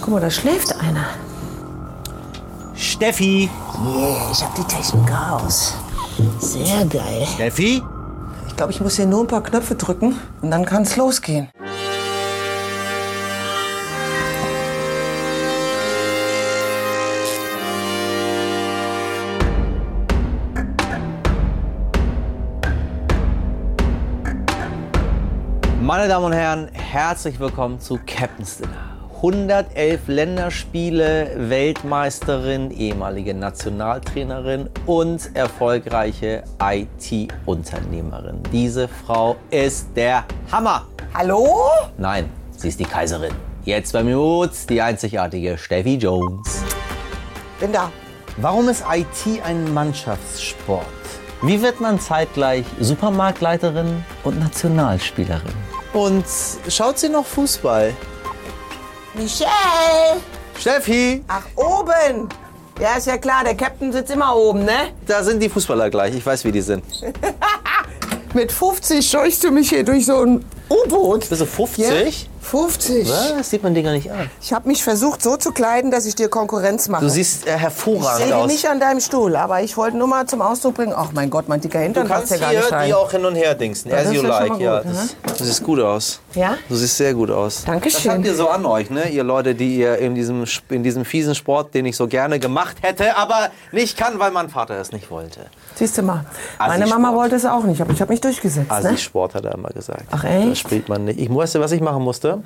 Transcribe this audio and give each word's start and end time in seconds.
Guck 0.00 0.14
mal, 0.14 0.20
da 0.20 0.30
schläft 0.30 0.74
einer. 0.80 1.06
Steffi! 2.74 3.50
Yeah, 3.84 4.30
ich 4.32 4.42
hab 4.42 4.54
die 4.54 4.64
Technik 4.64 5.10
raus. 5.10 5.74
Sehr 6.40 6.84
geil. 6.86 7.26
Steffi? 7.34 7.82
Ich 8.46 8.56
glaube, 8.56 8.72
ich 8.72 8.80
muss 8.80 8.96
hier 8.96 9.06
nur 9.06 9.20
ein 9.20 9.26
paar 9.26 9.42
Knöpfe 9.42 9.74
drücken 9.74 10.18
und 10.40 10.50
dann 10.50 10.64
kann 10.64 10.82
es 10.82 10.96
losgehen. 10.96 11.48
Meine 25.80 26.06
Damen 26.06 26.26
und 26.26 26.32
Herren, 26.32 26.68
herzlich 26.72 27.40
willkommen 27.40 27.80
zu 27.80 27.98
Captain's 28.06 28.58
Dinner. 28.58 28.97
111 29.18 30.06
Länderspiele, 30.06 31.32
Weltmeisterin, 31.50 32.70
ehemalige 32.70 33.34
Nationaltrainerin 33.34 34.70
und 34.86 35.34
erfolgreiche 35.34 36.44
IT-Unternehmerin. 36.62 38.40
Diese 38.52 38.86
Frau 38.86 39.34
ist 39.50 39.88
der 39.96 40.24
Hammer. 40.52 40.86
Hallo? 41.14 41.48
Nein, 41.96 42.30
sie 42.56 42.68
ist 42.68 42.78
die 42.78 42.84
Kaiserin. 42.84 43.32
Jetzt 43.64 43.92
bei 43.92 44.04
mir 44.04 44.16
Mut, 44.16 44.52
die 44.68 44.80
einzigartige 44.80 45.58
Steffi 45.58 45.96
Jones. 45.96 46.62
Bin 47.58 47.72
da. 47.72 47.90
Warum 48.36 48.68
ist 48.68 48.84
IT 48.88 49.42
ein 49.44 49.74
Mannschaftssport? 49.74 50.86
Wie 51.42 51.60
wird 51.60 51.80
man 51.80 51.98
zeitgleich 51.98 52.64
Supermarktleiterin 52.78 54.04
und 54.22 54.38
Nationalspielerin? 54.38 55.54
Und 55.92 56.24
schaut 56.68 57.00
sie 57.00 57.08
noch 57.08 57.26
Fußball? 57.26 57.92
Michelle! 59.18 60.20
Steffi, 60.56 61.24
Ach, 61.26 61.42
oben! 61.56 62.28
Ja, 62.80 62.96
ist 62.96 63.08
ja 63.08 63.18
klar, 63.18 63.42
der 63.42 63.56
Captain 63.56 63.92
sitzt 63.92 64.12
immer 64.12 64.36
oben, 64.36 64.64
ne? 64.64 64.92
da 65.06 65.24
sind 65.24 65.42
die 65.42 65.48
Fußballer 65.48 65.90
gleich. 65.90 66.14
Ich 66.14 66.24
weiß, 66.24 66.44
wie 66.44 66.52
die 66.52 66.60
sind. 66.60 66.84
Mit 68.34 68.52
50 68.52 69.04
scheuchst 69.04 69.42
du 69.42 69.50
mich 69.50 69.70
hier 69.70 69.84
durch 69.84 70.06
so 70.06 70.22
ein 70.22 70.44
U-Boot. 70.70 71.28
Bist 71.28 71.40
du 71.40 71.46
50? 71.46 72.28
50. 72.48 73.08
Was? 73.08 73.50
Sieht 73.50 73.62
man 73.62 73.74
dir 73.74 73.82
gar 73.82 73.92
nicht 73.92 74.10
an. 74.10 74.30
Ich 74.40 74.52
habe 74.52 74.68
mich 74.68 74.82
versucht, 74.82 75.22
so 75.22 75.36
zu 75.36 75.52
kleiden, 75.52 75.90
dass 75.90 76.06
ich 76.06 76.14
dir 76.14 76.28
Konkurrenz 76.28 76.88
mache. 76.88 77.04
Du 77.04 77.10
siehst 77.10 77.46
äh, 77.46 77.54
ich 77.54 77.60
hervorragend 77.60 78.26
sehe 78.26 78.36
aus. 78.36 78.46
nicht 78.46 78.68
an 78.68 78.80
deinem 78.80 79.00
Stuhl, 79.00 79.36
aber 79.36 79.60
ich 79.62 79.76
wollte 79.76 79.96
nur 79.96 80.08
mal 80.08 80.26
zum 80.26 80.40
Ausdruck 80.40 80.74
bringen, 80.74 80.94
ach 80.96 81.12
mein 81.12 81.30
Gott, 81.30 81.48
mein 81.48 81.60
dicker 81.60 81.78
Du 81.78 81.84
Hintern 81.84 82.08
passt 82.08 82.30
kannst 82.30 82.32
ja 82.32 82.38
gar 82.38 82.52
nicht 82.52 82.68
hier 82.68 82.76
rein. 82.76 82.86
die 82.88 82.94
auch 82.94 83.10
hin 83.10 83.24
und 83.24 83.34
her 83.34 83.54
dingsen. 83.54 83.90
Ja, 83.90 83.98
As 83.98 84.12
you 84.12 84.22
like. 84.22 84.58
Ja, 84.58 84.80
das, 84.80 85.16
du 85.36 85.44
siehst 85.44 85.62
gut 85.62 85.80
aus. 85.80 86.20
Ja? 86.34 86.56
Du 86.68 86.74
siehst 86.76 86.96
sehr 86.96 87.14
gut 87.14 87.30
aus. 87.30 87.64
Dankeschön. 87.64 88.04
Das 88.04 88.14
habt 88.14 88.24
ihr 88.26 88.34
so 88.34 88.48
an 88.48 88.64
euch, 88.64 88.90
ne? 88.90 89.08
Ihr 89.08 89.24
Leute, 89.24 89.54
die 89.54 89.76
ihr 89.76 89.98
in 89.98 90.14
diesem, 90.14 90.44
in 90.70 90.82
diesem 90.82 91.04
fiesen 91.04 91.34
Sport, 91.34 91.74
den 91.74 91.86
ich 91.86 91.96
so 91.96 92.06
gerne 92.06 92.38
gemacht 92.38 92.78
hätte, 92.80 93.16
aber 93.16 93.50
nicht 93.72 93.96
kann, 93.96 94.18
weil 94.18 94.30
mein 94.30 94.48
Vater 94.48 94.74
es 94.80 94.92
nicht 94.92 95.10
wollte. 95.10 95.40
Siehst 95.74 95.98
du 95.98 96.02
mal, 96.02 96.24
meine 96.58 96.86
Mama 96.86 97.14
wollte 97.14 97.36
es 97.36 97.44
auch 97.44 97.64
nicht, 97.64 97.80
aber 97.80 97.92
ich 97.92 98.00
habe 98.00 98.10
mich 98.12 98.20
durchgesetzt. 98.20 98.70
Also 98.70 98.90
ne? 98.90 98.98
Sport 98.98 99.34
hat 99.34 99.44
er 99.44 99.54
immer 99.54 99.68
gesagt. 99.68 100.04
Ach, 100.10 100.24
echt? 100.24 100.50
Das 100.50 100.58
spielt 100.58 100.88
man 100.88 101.04
nicht. 101.04 101.20
Ich 101.20 101.30
wusste, 101.30 101.60
was 101.60 101.72
ich 101.72 101.80
machen 101.80 102.02
musste. 102.02 102.37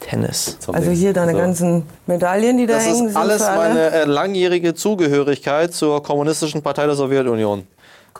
Tennis. 0.00 0.58
zum 0.60 0.74
Also 0.74 0.90
hier 0.90 1.12
deine 1.12 1.32
So. 1.32 1.38
ganzen 1.38 1.82
Medaillen, 2.06 2.58
die 2.58 2.66
da 2.66 2.74
Das 2.74 2.84
hängen, 2.84 3.06
ist 3.06 3.12
sind 3.14 3.16
alles 3.16 3.40
meine 3.40 3.90
äh, 3.90 4.04
langjährige 4.04 4.74
Zugehörigkeit 4.74 5.72
zur 5.72 6.02
Kommunistischen 6.02 6.62
Partei 6.62 6.86
der 6.86 6.94
Sowjetunion. 6.94 7.66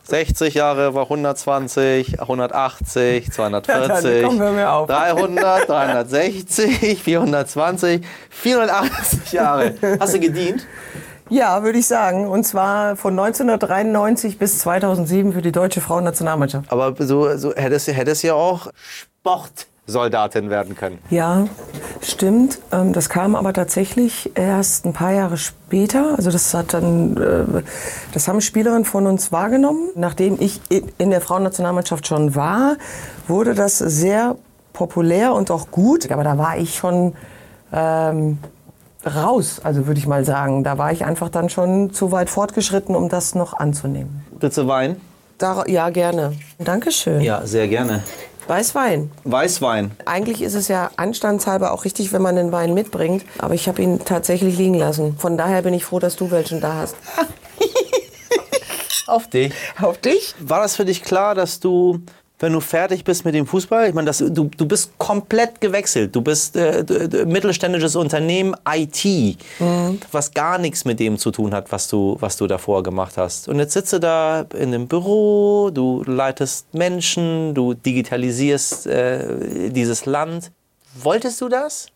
60 0.05 0.55
Jahre 0.55 0.95
war 0.95 1.05
120, 1.05 2.20
180, 2.20 3.33
240, 3.33 3.67
Ja, 3.69 3.89
dann, 3.89 4.25
komm, 4.25 4.41
hör 4.41 4.53
mir 4.53 4.70
auf. 4.70 4.86
300, 4.89 5.69
360, 5.69 7.03
420, 7.03 8.03
480 8.30 9.33
Jahre. 9.33 9.75
Hast 9.98 10.14
du 10.14 10.20
gedient? 10.20 10.64
Ja, 11.28 11.64
würde 11.64 11.78
ich 11.78 11.86
sagen. 11.86 12.28
Und 12.28 12.45
zwar 12.45 12.95
von 12.97 13.19
1993 13.19 14.39
bis 14.39 14.61
2007 14.61 15.33
für 15.33 15.42
die 15.42 15.51
deutsche 15.51 15.80
Frauennationalmannschaft. 15.80 16.70
Aber 16.70 16.95
so, 17.05 17.36
so 17.36 17.52
hättest, 17.55 17.89
hättest 17.89 18.23
ja 18.23 18.35
auch 18.35 18.69
Sportsoldatin 19.86 20.51
werden 20.51 20.74
können. 20.74 20.98
Ja, 21.11 21.47
stimmt. 22.02 22.58
Ähm, 22.73 22.92
Das 22.92 23.08
kam 23.08 23.36
aber 23.36 23.52
tatsächlich 23.52 24.33
erst 24.36 24.85
ein 24.85 24.92
paar 24.92 25.13
Jahre 25.13 25.36
später. 25.36 26.14
Also 26.17 26.30
das 26.33 26.52
hat 26.55 26.74
dann, 26.74 27.17
äh, 27.17 27.63
das 28.13 28.27
haben 28.27 28.41
Spielerinnen 28.41 28.85
von 28.85 29.07
uns 29.07 29.30
wahrgenommen. 29.30 29.91
Nachdem 29.95 30.36
ich 30.41 30.61
in- 30.98 31.11
der 31.11 31.20
Frauennationalmannschaft 31.20 32.07
schon 32.07 32.35
war, 32.35 32.77
wurde 33.29 33.55
das 33.55 33.79
sehr 33.79 34.36
populär 34.73 35.33
und 35.35 35.51
auch 35.52 35.70
gut. 35.70 36.11
Aber 36.11 36.25
da 36.25 36.36
war 36.36 36.58
ich 36.58 36.75
schon 36.75 37.14
ähm, 37.73 38.39
raus, 39.05 39.61
also 39.63 39.86
würde 39.86 39.98
ich 40.01 40.07
mal 40.07 40.25
sagen. 40.25 40.64
Da 40.64 40.79
war 40.79 40.91
ich 40.92 41.05
einfach 41.05 41.29
dann 41.29 41.48
schon 41.48 41.92
zu 41.92 42.11
weit 42.13 42.29
fortgeschritten, 42.30 42.95
um 42.96 43.08
das 43.08 43.35
noch 43.35 43.55
anzunehmen. 43.55 44.25
Willst 44.41 44.58
du 44.58 44.67
Wein? 44.67 44.96
Da, 45.39 45.64
ja, 45.67 45.91
gerne. 45.91 46.33
Dankeschön. 46.58 47.20
Ja, 47.20 47.45
sehr 47.46 47.69
gerne. 47.69 48.02
Weißwein. 48.48 49.11
Weißwein. 49.24 49.90
Eigentlich 50.05 50.40
ist 50.40 50.55
es 50.55 50.68
ja 50.68 50.90
anstandshalber 50.96 51.73
auch 51.73 51.84
richtig, 51.84 52.12
wenn 52.12 52.23
man 52.23 52.36
den 52.36 52.52
Wein 52.52 52.74
mitbringt. 52.74 53.24
Aber 53.39 53.55
ich 53.55 53.67
habe 53.67 53.83
ihn 53.83 54.05
tatsächlich 54.05 54.57
liegen 54.57 54.74
lassen. 54.74 55.17
Von 55.18 55.36
daher 55.36 55.62
bin 55.62 55.74
ich 55.74 55.84
froh, 55.84 55.98
dass 55.98 56.14
du 56.14 56.30
welchen 56.30 56.61
da 56.61 56.74
hast. 56.74 56.96
Auf 59.08 59.29
dich. 59.29 59.52
Auf 59.80 59.98
dich? 59.98 60.34
War 60.40 60.61
das 60.61 60.77
für 60.77 60.84
dich 60.84 61.02
klar, 61.02 61.34
dass 61.34 61.61
du, 61.61 62.01
wenn 62.39 62.52
du 62.52 62.61
fertig 62.61 63.02
bist 63.05 63.24
mit 63.24 63.35
dem 63.35 63.47
Fußball, 63.47 63.89
ich 63.89 63.95
meine, 63.95 64.07
dass 64.07 64.19
du, 64.19 64.45
du 64.45 64.67
bist 64.67 64.98
komplett 64.98 65.61
gewechselt. 65.61 66.14
Du 66.14 66.20
bist 66.20 66.55
äh, 66.57 66.85
mittelständisches 67.27 67.97
Unternehmen 67.97 68.55
IT, 68.69 69.39
was 70.13 70.33
gar 70.33 70.58
nichts 70.58 70.85
mit 70.85 71.01
dem 71.01 71.17
zu 71.19 71.30
tun 71.30 71.55
hat, 71.55 71.73
was 71.73 71.89
du, 71.89 72.17
was 72.20 72.36
du 72.36 72.46
davor 72.46 72.83
gemacht 72.83 73.17
hast. 73.17 73.48
Und 73.48 73.58
jetzt 73.58 73.73
sitzt 73.73 73.92
du 73.95 74.01
da 74.01 74.45
in 74.55 74.75
einem 74.75 74.86
Büro, 74.86 75.70
du 75.70 76.02
leitest 76.07 76.75
Menschen, 76.75 77.55
du 77.55 77.73
digitalisierst 77.73 78.86
äh, 78.86 79.70
dieses 79.70 80.05
Land. 80.05 80.52
Wolltest 81.02 81.41
du 81.41 81.48
das? 81.48 81.86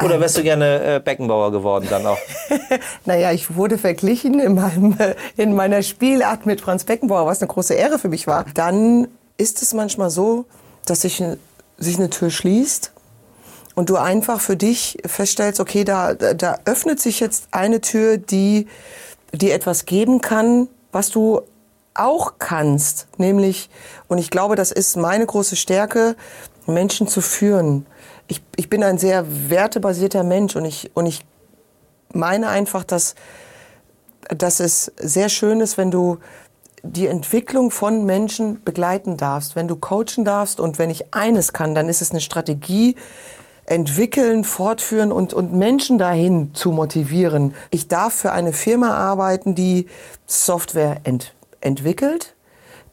Oder 0.00 0.20
wärst 0.20 0.38
du 0.38 0.44
gerne 0.44 0.96
äh, 0.96 1.00
Beckenbauer 1.00 1.50
geworden 1.50 1.88
dann 1.90 2.06
auch? 2.06 2.18
Naja, 3.04 3.32
ich 3.32 3.56
wurde 3.56 3.78
verglichen 3.78 4.38
in, 4.38 4.54
meinem, 4.54 4.96
in 5.36 5.54
meiner 5.54 5.82
Spielart 5.82 6.46
mit 6.46 6.60
Franz 6.60 6.84
Beckenbauer, 6.84 7.26
was 7.26 7.40
eine 7.40 7.48
große 7.48 7.74
Ehre 7.74 7.98
für 7.98 8.08
mich 8.08 8.28
war. 8.28 8.44
Dann 8.54 9.08
ist 9.38 9.62
es 9.62 9.72
manchmal 9.72 10.10
so, 10.10 10.44
dass 10.84 11.02
sich, 11.02 11.22
sich 11.78 11.96
eine 11.96 12.10
Tür 12.10 12.30
schließt 12.30 12.92
und 13.74 13.88
du 13.88 13.96
einfach 13.96 14.40
für 14.40 14.56
dich 14.56 14.98
feststellst, 15.06 15.60
okay, 15.60 15.84
da, 15.84 16.14
da, 16.14 16.34
da 16.34 16.58
öffnet 16.64 17.00
sich 17.00 17.20
jetzt 17.20 17.48
eine 17.52 17.80
Tür, 17.80 18.18
die 18.18 18.66
dir 19.32 19.54
etwas 19.54 19.86
geben 19.86 20.20
kann, 20.20 20.68
was 20.92 21.10
du 21.10 21.42
auch 21.94 22.34
kannst. 22.38 23.06
Nämlich, 23.16 23.70
und 24.08 24.18
ich 24.18 24.30
glaube, 24.30 24.56
das 24.56 24.72
ist 24.72 24.96
meine 24.96 25.24
große 25.24 25.56
Stärke, 25.56 26.16
Menschen 26.66 27.08
zu 27.08 27.20
führen. 27.20 27.86
Ich, 28.26 28.42
ich 28.56 28.68
bin 28.68 28.82
ein 28.82 28.98
sehr 28.98 29.24
wertebasierter 29.50 30.22
Mensch 30.22 30.56
und 30.56 30.64
ich, 30.64 30.90
und 30.94 31.06
ich 31.06 31.24
meine 32.12 32.48
einfach, 32.48 32.84
dass, 32.84 33.14
dass 34.28 34.60
es 34.60 34.92
sehr 34.98 35.28
schön 35.28 35.60
ist, 35.60 35.78
wenn 35.78 35.90
du 35.90 36.18
die 36.82 37.06
Entwicklung 37.06 37.70
von 37.70 38.04
Menschen 38.04 38.62
begleiten 38.64 39.16
darfst, 39.16 39.56
wenn 39.56 39.68
du 39.68 39.76
coachen 39.76 40.24
darfst 40.24 40.60
und 40.60 40.78
wenn 40.78 40.90
ich 40.90 41.14
eines 41.14 41.52
kann, 41.52 41.74
dann 41.74 41.88
ist 41.88 42.02
es 42.02 42.10
eine 42.10 42.20
Strategie 42.20 42.96
entwickeln, 43.66 44.44
fortführen 44.44 45.12
und, 45.12 45.34
und 45.34 45.52
Menschen 45.52 45.98
dahin 45.98 46.54
zu 46.54 46.72
motivieren. 46.72 47.54
Ich 47.70 47.88
darf 47.88 48.14
für 48.14 48.32
eine 48.32 48.52
Firma 48.52 48.94
arbeiten, 48.94 49.54
die 49.54 49.86
Software 50.26 51.00
ent, 51.04 51.34
entwickelt, 51.60 52.34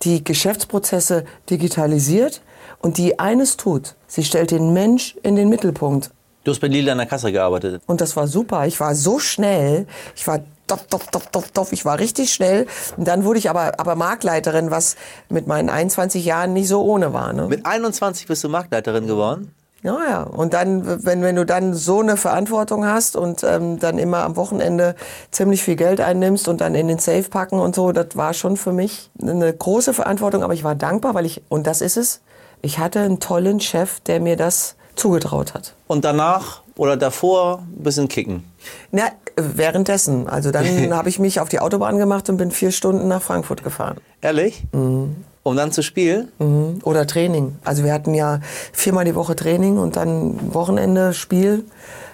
die 0.02 0.24
Geschäftsprozesse 0.24 1.26
digitalisiert 1.50 2.42
und 2.80 2.98
die 2.98 3.20
eines 3.20 3.58
tut. 3.58 3.96
Sie 4.08 4.24
stellt 4.24 4.52
den 4.52 4.74
Mensch 4.74 5.16
in 5.24 5.36
den 5.36 5.50
Mittelpunkt. 5.50 6.12
Du 6.44 6.52
hast 6.52 6.60
bei 6.60 6.68
Lila 6.68 6.92
an 6.92 7.00
der 7.00 7.08
Kasse 7.08 7.32
gearbeitet. 7.32 7.82
Und 7.88 8.02
das 8.02 8.16
war 8.16 8.28
super. 8.28 8.68
Ich 8.68 8.80
war 8.80 8.94
so 8.94 9.18
schnell. 9.18 9.88
Ich 10.16 10.28
war 10.28 10.42
doff, 10.68 10.88
doff, 10.88 11.08
doff, 11.08 11.28
doff, 11.28 11.52
doff. 11.52 11.72
Ich 11.72 11.86
war 11.86 12.00
richtig 12.00 12.34
schnell. 12.34 12.68
Und 12.98 13.08
dann 13.08 13.24
wurde 13.24 13.40
ich 13.40 13.50
aber, 13.50 13.80
aber 13.80 13.96
Marktleiterin, 13.96 14.72
was 14.72 14.96
mit 15.30 15.48
meinen 15.48 15.70
21 15.70 16.26
Jahren 16.26 16.54
nicht 16.54 16.68
so 16.68 16.84
ohne 16.84 17.14
war. 17.14 17.34
Ne? 17.34 17.48
Mit 17.48 17.66
21 17.66 18.28
bist 18.28 18.44
du 18.44 18.50
Marktleiterin 18.50 19.08
geworden. 19.08 19.54
Ja, 19.84 20.00
ja. 20.10 20.24
Und 20.24 20.56
dann, 20.56 21.06
wenn, 21.06 21.22
wenn 21.22 21.36
du 21.36 21.46
dann 21.46 21.76
so 21.76 22.00
eine 22.00 22.18
Verantwortung 22.18 22.88
hast 22.88 23.16
und 23.16 23.44
ähm, 23.44 23.78
dann 23.78 24.00
immer 24.00 24.24
am 24.24 24.36
Wochenende 24.36 24.96
ziemlich 25.30 25.62
viel 25.62 25.76
Geld 25.76 26.02
einnimmst 26.02 26.48
und 26.48 26.60
dann 26.60 26.74
in 26.74 26.88
den 26.88 26.98
Safe 26.98 27.30
packen 27.30 27.60
und 27.60 27.76
so, 27.76 27.92
das 27.92 28.16
war 28.16 28.34
schon 28.34 28.58
für 28.58 28.74
mich 28.74 29.12
eine 29.22 29.54
große 29.54 29.94
Verantwortung. 29.94 30.42
Aber 30.44 30.56
ich 30.56 30.64
war 30.64 30.74
dankbar, 30.74 31.14
weil 31.14 31.28
ich, 31.28 31.44
und 31.50 31.68
das 31.68 31.82
ist 31.82 31.98
es, 31.98 32.22
ich 32.64 32.80
hatte 32.80 33.02
einen 33.02 33.20
tollen 33.20 33.60
Chef, 33.60 34.00
der 34.00 34.20
mir 34.20 34.38
das 34.38 34.76
zugetraut 34.96 35.54
hat. 35.54 35.76
Und 35.86 36.04
danach 36.04 36.64
oder 36.78 36.98
davor 36.98 37.60
ein 37.60 37.84
bisschen 37.84 38.08
kicken. 38.08 38.44
Na, 38.92 39.04
währenddessen. 39.36 40.28
Also 40.28 40.52
dann 40.52 40.66
habe 40.94 41.10
ich 41.10 41.20
mich 41.20 41.40
auf 41.40 41.50
die 41.50 41.60
Autobahn 41.60 41.98
gemacht 41.98 42.30
und 42.30 42.38
bin 42.38 42.52
vier 42.52 42.72
Stunden 42.72 43.08
nach 43.08 43.22
Frankfurt 43.22 43.64
gefahren. 43.64 43.98
Ehrlich? 44.22 44.64
Um 44.72 45.56
dann 45.56 45.72
zu 45.72 45.84
spielen? 45.84 46.30
Mhm. 46.40 46.80
Oder 46.84 47.06
Training. 47.06 47.56
Also 47.64 47.84
wir 47.84 47.94
hatten 47.94 48.14
ja 48.14 48.40
viermal 48.74 49.06
die 49.06 49.16
Woche 49.16 49.36
Training 49.36 49.78
und 49.78 49.96
dann 49.96 50.54
Wochenende 50.54 51.14
Spiel. 51.14 51.66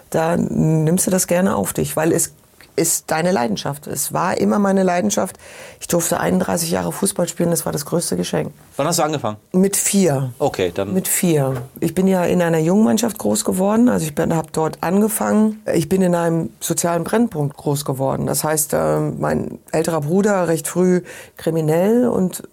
da 0.09 0.35
nimmst 0.35 1.07
du 1.07 1.11
das 1.11 1.27
gerne 1.27 1.55
auf 1.55 1.71
dich, 1.73 1.95
weil 1.95 2.11
es 2.11 2.33
ist 2.75 3.11
deine 3.11 3.31
Leidenschaft. 3.31 3.87
Es 3.87 4.13
war 4.13 4.37
immer 4.37 4.59
meine 4.59 4.83
Leidenschaft. 4.83 5.37
Ich 5.79 5.87
durfte 5.87 6.19
31 6.19 6.71
Jahre 6.71 6.91
Fußball 6.91 7.27
spielen, 7.27 7.51
das 7.51 7.65
war 7.65 7.71
das 7.71 7.85
größte 7.85 8.17
Geschenk. 8.17 8.53
Wann 8.77 8.87
hast 8.87 8.99
du 8.99 9.03
angefangen? 9.03 9.37
Mit 9.51 9.75
vier. 9.75 10.33
Okay, 10.39 10.71
dann. 10.73 10.93
Mit 10.93 11.07
vier. 11.07 11.63
Ich 11.79 11.93
bin 11.93 12.07
ja 12.07 12.23
in 12.25 12.41
einer 12.41 12.59
Jungmannschaft 12.59 13.17
groß 13.17 13.45
geworden. 13.45 13.89
Also 13.89 14.05
ich 14.05 14.13
habe 14.17 14.47
dort 14.51 14.77
angefangen. 14.81 15.61
Ich 15.73 15.89
bin 15.89 16.01
in 16.01 16.15
einem 16.15 16.49
sozialen 16.59 17.03
Brennpunkt 17.03 17.57
groß 17.57 17.85
geworden. 17.85 18.25
Das 18.25 18.43
heißt, 18.43 18.73
äh, 18.73 18.99
mein 18.99 19.59
älterer 19.71 20.01
Bruder 20.01 20.47
recht 20.47 20.67
früh 20.67 21.01
kriminell 21.37 22.07
und 22.07 22.43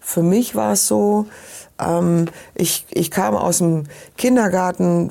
für 0.00 0.22
mich 0.22 0.54
war 0.54 0.74
es 0.74 0.86
so, 0.86 1.26
ähm, 1.80 2.26
ich, 2.54 2.86
ich 2.90 3.10
kam 3.10 3.34
aus 3.36 3.58
dem 3.58 3.84
Kindergarten, 4.16 5.10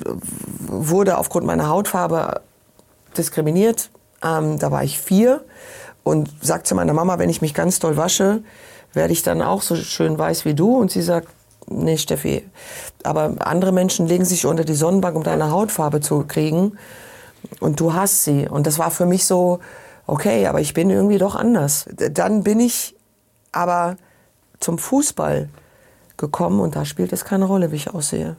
wurde 0.58 1.18
aufgrund 1.18 1.46
meiner 1.46 1.68
Hautfarbe 1.68 2.40
diskriminiert, 3.16 3.90
ähm, 4.22 4.58
da 4.58 4.70
war 4.70 4.84
ich 4.84 4.98
vier 4.98 5.44
und 6.02 6.30
sagte 6.40 6.68
zu 6.68 6.74
meiner 6.74 6.92
Mama, 6.92 7.18
wenn 7.18 7.30
ich 7.30 7.42
mich 7.42 7.54
ganz 7.54 7.78
doll 7.78 7.96
wasche, 7.96 8.42
werde 8.92 9.12
ich 9.12 9.22
dann 9.22 9.42
auch 9.42 9.62
so 9.62 9.76
schön 9.76 10.18
weiß 10.18 10.44
wie 10.44 10.54
du. 10.54 10.76
Und 10.76 10.90
sie 10.90 11.02
sagt, 11.02 11.28
nee, 11.68 11.98
Steffi, 11.98 12.48
aber 13.02 13.34
andere 13.40 13.72
Menschen 13.72 14.06
legen 14.06 14.24
sich 14.24 14.46
unter 14.46 14.64
die 14.64 14.74
Sonnenbank, 14.74 15.16
um 15.16 15.22
deine 15.22 15.50
Hautfarbe 15.50 16.00
zu 16.00 16.24
kriegen. 16.26 16.78
Und 17.60 17.80
du 17.80 17.92
hast 17.92 18.24
sie. 18.24 18.48
Und 18.48 18.66
das 18.66 18.78
war 18.78 18.90
für 18.90 19.06
mich 19.06 19.26
so, 19.26 19.60
okay, 20.06 20.46
aber 20.46 20.60
ich 20.60 20.74
bin 20.74 20.90
irgendwie 20.90 21.18
doch 21.18 21.34
anders. 21.34 21.86
Dann 21.94 22.42
bin 22.42 22.60
ich 22.60 22.96
aber 23.52 23.96
zum 24.60 24.78
Fußball 24.78 25.48
gekommen 26.16 26.60
und 26.60 26.76
da 26.76 26.84
spielt 26.84 27.12
es 27.12 27.24
keine 27.24 27.44
Rolle, 27.44 27.72
wie 27.72 27.76
ich 27.76 27.92
aussehe. 27.92 28.36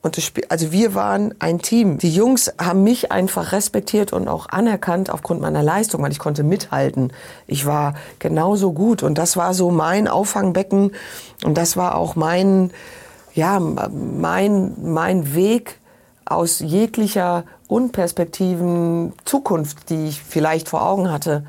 Und 0.00 0.16
das 0.16 0.24
Spiel, 0.24 0.44
also 0.48 0.70
wir 0.70 0.94
waren 0.94 1.34
ein 1.40 1.58
Team. 1.58 1.98
Die 1.98 2.14
Jungs 2.14 2.52
haben 2.60 2.84
mich 2.84 3.10
einfach 3.10 3.50
respektiert 3.50 4.12
und 4.12 4.28
auch 4.28 4.48
anerkannt 4.48 5.10
aufgrund 5.10 5.40
meiner 5.40 5.62
Leistung, 5.62 6.02
weil 6.02 6.12
ich 6.12 6.20
konnte 6.20 6.44
mithalten. 6.44 7.12
Ich 7.48 7.66
war 7.66 7.94
genauso 8.20 8.72
gut 8.72 9.02
und 9.02 9.18
das 9.18 9.36
war 9.36 9.54
so 9.54 9.70
mein 9.70 10.06
Auffangbecken 10.06 10.92
und 11.44 11.58
das 11.58 11.76
war 11.76 11.96
auch 11.96 12.14
mein, 12.14 12.70
ja, 13.34 13.58
mein, 13.58 14.76
mein 14.80 15.34
Weg 15.34 15.80
aus 16.24 16.60
jeglicher 16.60 17.44
unperspektiven 17.66 19.14
Zukunft, 19.24 19.90
die 19.90 20.08
ich 20.08 20.22
vielleicht 20.22 20.68
vor 20.68 20.86
Augen 20.86 21.10
hatte. 21.10 21.44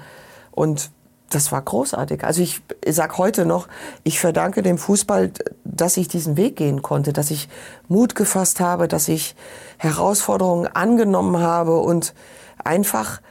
Und 0.52 0.90
das 1.30 1.52
war 1.52 1.62
großartig. 1.62 2.24
Also 2.24 2.42
ich 2.42 2.62
sag 2.88 3.18
heute 3.18 3.46
noch, 3.46 3.68
ich 4.04 4.20
verdanke 4.20 4.64
dem 4.64 4.78
Fußball, 4.78 5.32
dass 5.82 5.98
ich 5.98 6.08
diesen 6.08 6.38
Weg 6.38 6.56
gehen 6.56 6.82
konnte, 6.82 7.14
dass 7.14 7.32
ich 7.32 7.50
Mut 7.88 8.16
gefasst 8.16 8.60
habe, 8.60 8.88
dass 8.88 9.08
ich 9.08 9.36
Herausforderungen 9.78 10.68
angenommen 10.68 11.40
habe 11.40 11.80
und 11.80 12.14
einfach 12.64 13.22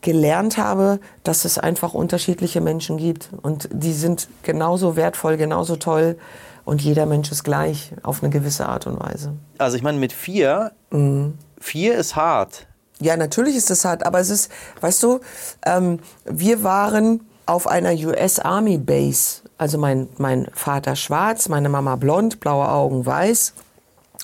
gelernt 0.00 0.58
habe, 0.58 0.98
dass 1.22 1.44
es 1.44 1.58
einfach 1.58 1.94
unterschiedliche 1.94 2.60
Menschen 2.60 2.96
gibt 2.96 3.30
und 3.42 3.68
die 3.72 3.92
sind 3.92 4.28
genauso 4.42 4.96
wertvoll, 4.96 5.36
genauso 5.36 5.76
toll 5.76 6.16
und 6.64 6.82
jeder 6.82 7.06
Mensch 7.06 7.30
ist 7.30 7.44
gleich 7.44 7.92
auf 8.02 8.22
eine 8.22 8.30
gewisse 8.30 8.68
Art 8.68 8.86
und 8.86 9.00
Weise. 9.00 9.32
Also 9.58 9.76
ich 9.76 9.82
meine, 9.82 9.98
mit 9.98 10.12
vier, 10.12 10.72
mhm. 10.90 11.38
vier 11.58 11.96
ist 11.96 12.16
hart. 12.16 12.66
Ja, 13.00 13.16
natürlich 13.16 13.56
ist 13.56 13.70
das 13.70 13.84
hart, 13.84 14.06
aber 14.06 14.20
es 14.20 14.30
ist, 14.30 14.50
weißt 14.80 15.02
du, 15.02 15.20
ähm, 15.66 15.98
wir 16.24 16.62
waren 16.62 17.20
auf 17.46 17.66
einer 17.66 17.92
US 17.92 18.38
Army 18.38 18.78
Base. 18.78 19.41
Also 19.62 19.78
mein, 19.78 20.08
mein 20.18 20.48
Vater 20.54 20.96
schwarz, 20.96 21.48
meine 21.48 21.68
Mama 21.68 21.94
blond, 21.94 22.40
blaue 22.40 22.68
Augen 22.68 23.06
weiß. 23.06 23.54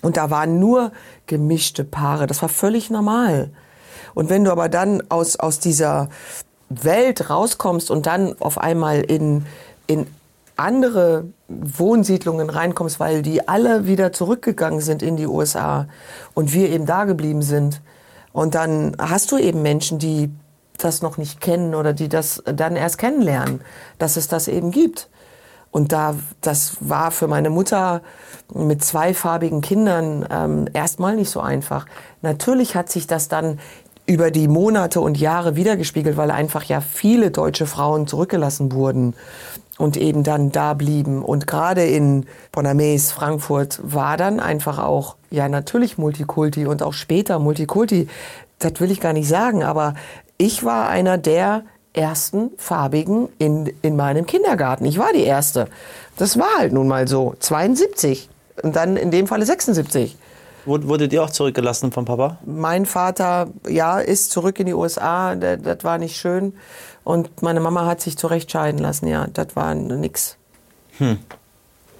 Und 0.03 0.17
da 0.17 0.31
waren 0.31 0.59
nur 0.59 0.91
gemischte 1.27 1.85
Paare. 1.85 2.27
Das 2.27 2.43
war 2.43 2.49
völlig 2.49 2.91
normal. 2.91 3.51
Und 4.15 4.31
wenn 4.31 4.43
du 4.43 4.51
aber 4.51 4.69
dann 4.69 5.01
aus, 5.11 5.37
aus 5.37 5.61
dieser 5.61 6.09
Welt 6.69 7.31
rauskommst 7.31 7.89
und 7.93 8.07
dann 8.07 8.35
auf 8.41 8.59
einmal 8.59 9.01
in, 9.01 9.47
in 9.87 10.09
andere 10.57 11.27
Wohnsiedlungen 11.47 12.51
reinkommst, 12.51 12.99
weil 12.99 13.23
die 13.23 13.47
alle 13.47 13.87
wieder 13.87 14.13
zurückgegangen 14.13 14.81
sind 14.81 15.05
in 15.05 15.17
die 15.17 15.29
USA 15.29 15.87
und 16.35 16.53
wir 16.53 16.69
eben 16.69 16.85
da 16.85 17.05
geblieben 17.05 17.43
sind, 17.43 17.81
und 18.33 18.57
dann 18.57 18.97
hast 18.99 19.31
du 19.33 19.39
eben 19.39 19.63
Menschen, 19.63 20.01
die 20.01 20.31
das 20.79 21.01
noch 21.01 21.17
nicht 21.17 21.41
kennen 21.41 21.75
oder 21.77 21.93
die 21.93 22.09
das 22.09 22.43
dann 22.45 22.75
erst 22.75 22.99
kennenlernen, 22.99 23.61
dass 23.99 24.17
es 24.17 24.29
das 24.29 24.49
eben 24.49 24.71
gibt. 24.71 25.09
Und 25.71 25.93
da, 25.93 26.17
das 26.41 26.77
war 26.81 27.11
für 27.11 27.29
meine 27.29 27.51
Mutter 27.51 28.03
mit 28.55 28.83
zwei 28.83 29.13
farbigen 29.13 29.61
Kindern 29.61 30.27
ähm, 30.31 30.69
erstmal 30.73 31.17
nicht 31.17 31.31
so 31.31 31.41
einfach. 31.41 31.87
Natürlich 32.23 32.75
hat 32.75 32.91
sich 32.91 33.07
das 33.07 33.29
dann 33.29 33.59
über 34.07 34.31
die 34.31 34.49
Monate 34.49 35.03
und 35.03 35.19
Jahre 35.19 35.55
wiedergespiegelt, 35.55 36.17
weil 36.17 36.31
einfach 36.31 36.65
ja 36.65 36.81
viele 36.81 37.31
deutsche 37.31 37.67
Frauen 37.67 38.07
zurückgelassen 38.07 38.73
wurden 38.73 39.15
und 39.77 39.99
eben 39.99 40.23
dann 40.23 40.51
da 40.51 40.73
blieben. 40.73 41.23
Und 41.23 41.47
gerade 41.47 41.85
in 41.85 42.25
Bonames, 42.51 43.13
Frankfurt 43.13 43.81
war 43.83 44.17
dann 44.17 44.41
einfach 44.41 44.79
auch, 44.79 45.17
ja 45.31 45.49
natürlich 45.51 45.99
Multikulti 45.99 46.67
und 46.67 46.83
auch 46.83 46.95
später 46.95 47.39
Multikulti. 47.39 48.09
Das 48.59 48.81
will 48.81 48.91
ich 48.91 49.01
gar 49.01 49.13
nicht 49.13 49.29
sagen, 49.29 49.63
aber 49.63 49.93
ich 50.39 50.65
war 50.65 50.89
einer 50.89 51.19
der 51.19 51.65
ersten 51.99 52.53
Farbigen 52.57 53.29
in, 53.39 53.73
in 53.83 53.97
meinem 53.97 54.25
Kindergarten. 54.25 54.85
Ich 54.85 54.99
war 54.99 55.13
die 55.13 55.25
Erste. 55.25 55.69
Das 56.17 56.39
war 56.39 56.59
halt 56.59 56.73
nun 56.73 56.89
mal 56.89 57.09
so. 57.09 57.35
72 57.39 58.29
und 58.63 58.77
dann 58.77 58.97
in 58.97 59.11
dem 59.11 59.27
Falle 59.27 59.45
76. 59.45 60.17
Wurdet 60.65 61.13
ihr 61.13 61.23
auch 61.23 61.31
zurückgelassen 61.31 61.93
vom 61.93 62.05
Papa? 62.05 62.39
Mein 62.45 62.85
Vater, 62.85 63.49
ja, 63.67 64.01
ist 64.01 64.31
zurück 64.31 64.61
in 64.61 64.67
die 64.67 64.75
USA. 64.75 65.35
Das, 65.35 65.61
das 65.63 65.85
war 65.85 65.99
nicht 65.99 66.17
schön. 66.17 66.53
Und 67.05 67.43
meine 67.43 67.61
Mama 67.61 67.87
hat 67.87 68.01
sich 68.01 68.19
zurecht 68.19 68.51
scheiden 68.51 68.79
lassen, 68.79 69.07
ja. 69.07 69.27
Das 69.33 69.57
war 69.57 69.75
nix. 69.75 70.37
Hm. 70.99 71.19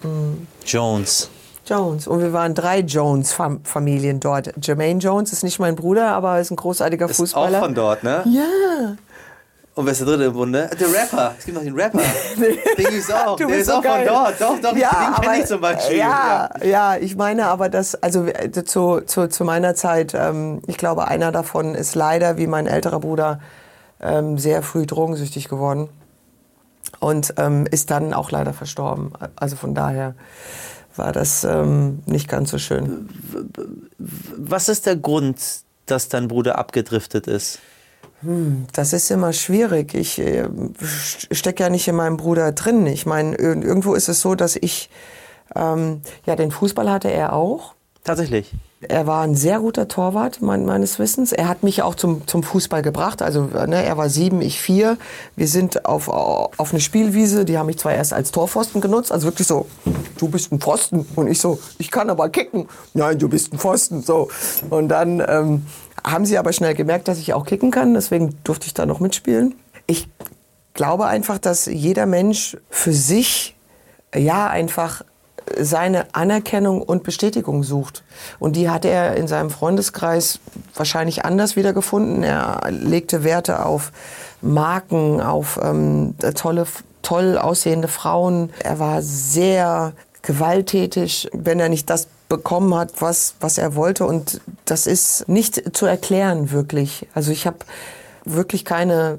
Mhm. 0.03 0.47
Jones. 0.67 1.31
Jones. 1.65 2.07
Und 2.07 2.21
wir 2.21 2.33
waren 2.33 2.55
drei 2.55 2.81
Jones-Familien 2.81 4.21
dort. 4.21 4.53
Jermaine 4.63 5.01
Jones 5.01 5.33
ist 5.33 5.45
nicht 5.45 5.59
mein 5.59 5.77
Bruder, 5.77 6.13
aber 6.13 6.41
ist 6.41 6.51
ein 6.51 6.57
großartiger 6.57 7.09
ist 7.09 7.17
Fußballer. 7.17 7.49
Ist 7.49 7.57
auch 7.57 7.61
von 7.61 7.75
dort, 7.75 8.05
ne? 8.05 8.23
Ja. 8.27 8.97
Und 9.79 9.87
wer 9.87 9.93
ist 9.93 10.01
der 10.01 10.09
dritte 10.09 10.25
im 10.25 10.33
Bunde? 10.33 10.69
Der 10.77 10.93
Rapper. 10.93 11.37
Es 11.39 11.45
gibt 11.45 11.57
noch 11.57 11.63
den 11.63 11.73
Rapper. 11.73 12.01
den 12.37 12.85
gibt's 12.91 13.13
auch. 13.13 13.37
der 13.37 13.49
ist 13.51 13.69
so 13.69 13.75
auch 13.75 13.83
geil. 13.83 14.09
von 14.09 14.15
dort. 14.17 14.41
Doch, 14.41 14.61
doch, 14.61 14.77
ja, 14.77 14.91
den 14.91 15.25
kenne 15.25 15.39
ich 15.39 15.47
zum 15.47 15.61
Beispiel. 15.61 15.99
Ja, 15.99 16.51
ja, 16.61 16.67
ja, 16.67 16.97
ich 16.97 17.15
meine 17.15 17.47
aber, 17.47 17.69
dass, 17.69 17.95
also 17.95 18.27
äh, 18.27 18.51
zu, 18.51 19.03
zu, 19.03 19.29
zu 19.29 19.45
meiner 19.45 19.77
Zeit, 19.77 20.15
ähm, 20.15 20.63
ich 20.67 20.79
glaube, 20.79 21.07
einer 21.07 21.31
davon 21.31 21.77
ist 21.77 21.95
leider, 21.95 22.39
wie 22.39 22.49
mein 22.49 22.67
älterer 22.67 22.99
Bruder, 22.99 23.39
ähm, 24.01 24.37
sehr 24.37 24.65
früh 24.65 24.85
drogensüchtig 24.85 25.49
geworden 25.49 25.89
und 26.99 27.35
ähm, 27.37 27.65
ist 27.71 27.93
dann 27.93 28.15
auch 28.15 28.33
leider 28.33 28.55
verstorben. 28.55 29.13
Also 29.37 29.55
von 29.55 29.77
daher 29.77 30.17
war 30.97 31.13
das 31.13 31.45
ähm, 31.45 32.03
nicht 32.05 32.29
ganz 32.29 32.51
so 32.51 32.59
schön. 32.59 33.09
Was 33.97 34.69
ist 34.69 34.87
der 34.87 34.97
Grund, 34.97 35.39
dass 35.87 36.09
dein 36.09 36.27
Bruder 36.27 36.59
abgedriftet 36.59 37.29
ist? 37.29 37.61
Hm, 38.23 38.67
das 38.73 38.93
ist 38.93 39.11
immer 39.11 39.33
schwierig. 39.33 39.95
Ich 39.95 40.19
äh, 40.19 40.49
stecke 41.31 41.63
ja 41.63 41.71
nicht 41.71 41.87
in 41.87 41.97
meinem 41.97 42.17
Bruder 42.17 42.53
drin. 42.53 42.87
Ich 42.87 43.07
meine, 43.07 43.37
irgendwo 43.37 43.95
ist 43.95 44.09
es 44.09 44.21
so, 44.21 44.35
dass 44.35 44.57
ich, 44.57 44.91
ähm, 45.55 46.03
ja, 46.27 46.35
den 46.35 46.51
Fußball 46.51 46.91
hatte 46.91 47.11
er 47.11 47.33
auch. 47.33 47.75
Tatsächlich. 48.05 48.55
Er 48.81 49.09
war 49.09 49.23
ein 49.23 49.35
sehr 49.35 49.59
guter 49.59 49.89
Torwart 49.89 50.41
mein, 50.41 50.65
meines 50.65 51.01
Wissens. 51.01 51.33
Er 51.33 51.49
hat 51.49 51.65
mich 51.65 51.83
auch 51.83 51.97
zum, 51.97 52.29
zum 52.29 52.45
Fußball 52.45 52.81
gebracht. 52.83 53.23
Also 53.23 53.43
ne, 53.43 53.85
er 53.85 53.97
war 53.97 54.09
sieben, 54.09 54.41
ich 54.41 54.61
vier. 54.61 54.99
Wir 55.35 55.49
sind 55.49 55.85
auf, 55.85 56.09
auf 56.09 56.71
eine 56.71 56.81
Spielwiese. 56.81 57.45
Die 57.45 57.59
haben 57.59 57.67
mich 57.67 57.79
zwar 57.79 57.95
erst 57.95 58.13
als 58.13 58.31
Torpfosten 58.31 58.81
genutzt. 58.81 59.11
Also 59.11 59.27
wirklich 59.27 59.49
so, 59.49 59.67
du 60.19 60.29
bist 60.29 60.53
ein 60.53 60.61
Pfosten. 60.61 61.05
Und 61.17 61.27
ich 61.27 61.41
so, 61.41 61.59
ich 61.79 61.91
kann 61.91 62.09
aber 62.09 62.29
kicken. 62.29 62.69
Nein, 62.95 63.19
du 63.19 63.29
bist 63.29 63.53
ein 63.53 63.59
Pfosten. 63.59 64.03
So. 64.03 64.29
Und 64.71 64.89
dann 64.91 65.25
ähm, 65.27 65.67
haben 66.05 66.25
sie 66.25 66.39
aber 66.39 66.53
schnell 66.53 66.75
gemerkt, 66.75 67.09
dass 67.09 67.19
ich 67.19 67.35
auch 67.35 67.47
kicken 67.47 67.73
kann. 67.73 67.95
Deswegen 67.95 68.39
durfte 68.45 68.67
ich 68.67 68.75
da 68.75 68.87
noch 68.87 69.01
mitspielen. 69.01 69.57
Ich 69.89 70.09
glaube 70.75 71.07
einfach, 71.07 71.39
dass 71.39 71.67
jeder 71.67 72.07
Mensch 72.07 72.57
für 72.71 72.93
sich 72.93 73.57
ja 74.15 74.47
einfach 74.47 75.03
seine 75.59 76.15
Anerkennung 76.15 76.83
und 76.83 77.03
Bestätigung 77.03 77.63
sucht. 77.63 78.03
Und 78.39 78.57
die 78.57 78.71
hat 78.71 78.85
er 78.85 79.17
in 79.17 79.29
seinem 79.29 79.51
Freundeskreis 79.51 80.41
wahrscheinlich 80.75 81.25
anders 81.25 81.57
wiedergefunden. 81.57 82.23
Er 82.23 82.61
legte 82.71 83.25
Werte 83.25 83.65
auf 83.65 83.93
Marken, 84.41 85.21
auf 85.21 85.59
ähm, 85.63 86.15
tolle, 86.35 86.67
toll 87.03 87.39
aussehende 87.39 87.89
Frauen. 87.89 88.51
Er 88.63 88.79
war 88.79 89.03
sehr 89.03 89.93
gewalttätig, 90.23 91.29
wenn 91.33 91.61
er 91.61 91.69
nicht 91.69 91.89
das 91.91 92.09
bekommen 92.29 92.75
hat, 92.75 93.01
was, 93.01 93.35
was 93.41 93.59
er 93.59 93.75
wollte. 93.75 94.05
Und 94.05 94.41
das 94.65 94.87
ist 94.87 95.29
nicht 95.29 95.77
zu 95.77 95.87
erklären, 95.87 96.51
wirklich. 96.51 97.07
Also 97.15 97.33
ich 97.33 97.47
habe 97.47 97.59
wirklich 98.25 98.65
keine 98.65 99.19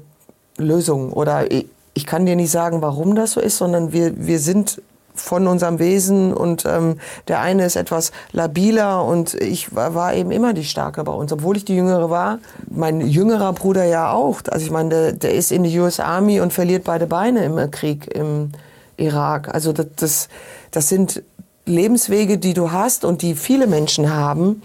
Lösung 0.56 1.12
oder 1.12 1.50
ich, 1.50 1.66
kann 2.06 2.26
dir 2.26 2.36
nicht 2.36 2.50
sagen, 2.50 2.80
warum 2.82 3.14
das 3.14 3.32
so 3.32 3.40
ist, 3.40 3.58
sondern 3.58 3.92
wir, 3.92 4.12
wir 4.16 4.38
sind 4.38 4.80
von 5.14 5.46
unserem 5.46 5.78
Wesen 5.78 6.32
und 6.32 6.64
ähm, 6.66 6.98
der 7.28 7.40
eine 7.40 7.64
ist 7.64 7.76
etwas 7.76 8.12
labiler 8.32 9.04
und 9.04 9.34
ich 9.34 9.74
war, 9.74 9.94
war 9.94 10.14
eben 10.14 10.30
immer 10.30 10.52
die 10.52 10.64
Starke 10.64 11.04
bei 11.04 11.12
uns, 11.12 11.32
obwohl 11.32 11.56
ich 11.56 11.64
die 11.64 11.76
Jüngere 11.76 12.10
war. 12.10 12.38
Mein 12.68 13.00
jüngerer 13.00 13.52
Bruder 13.52 13.84
ja 13.84 14.12
auch. 14.12 14.40
Also 14.50 14.64
ich 14.64 14.70
meine, 14.70 14.88
der, 14.88 15.12
der 15.12 15.34
ist 15.34 15.52
in 15.52 15.62
die 15.62 15.78
US 15.78 16.00
Army 16.00 16.40
und 16.40 16.52
verliert 16.52 16.84
beide 16.84 17.06
Beine 17.06 17.44
im 17.44 17.70
Krieg 17.70 18.14
im 18.14 18.52
Irak. 18.96 19.52
Also 19.52 19.72
das, 19.72 19.86
das, 19.96 20.28
das 20.70 20.88
sind 20.88 21.22
Lebenswege, 21.66 22.38
die 22.38 22.54
du 22.54 22.72
hast 22.72 23.04
und 23.04 23.22
die 23.22 23.34
viele 23.34 23.66
Menschen 23.66 24.12
haben 24.12 24.62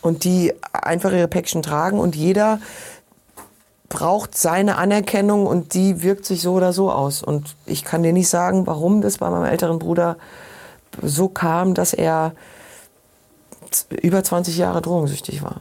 und 0.00 0.24
die 0.24 0.52
einfach 0.72 1.12
ihre 1.12 1.28
Päckchen 1.28 1.62
tragen 1.62 1.98
und 1.98 2.16
jeder 2.16 2.60
braucht 3.88 4.36
seine 4.36 4.76
Anerkennung 4.76 5.46
und 5.46 5.74
die 5.74 6.02
wirkt 6.02 6.26
sich 6.26 6.42
so 6.42 6.52
oder 6.52 6.72
so 6.72 6.90
aus. 6.90 7.22
Und 7.22 7.56
ich 7.66 7.84
kann 7.84 8.02
dir 8.02 8.12
nicht 8.12 8.28
sagen, 8.28 8.66
warum 8.66 9.00
das 9.00 9.18
bei 9.18 9.30
meinem 9.30 9.44
älteren 9.44 9.78
Bruder 9.78 10.16
so 11.02 11.28
kam, 11.28 11.74
dass 11.74 11.94
er 11.94 12.32
über 14.02 14.22
20 14.22 14.56
Jahre 14.56 14.82
drogensüchtig 14.82 15.42
war. 15.42 15.60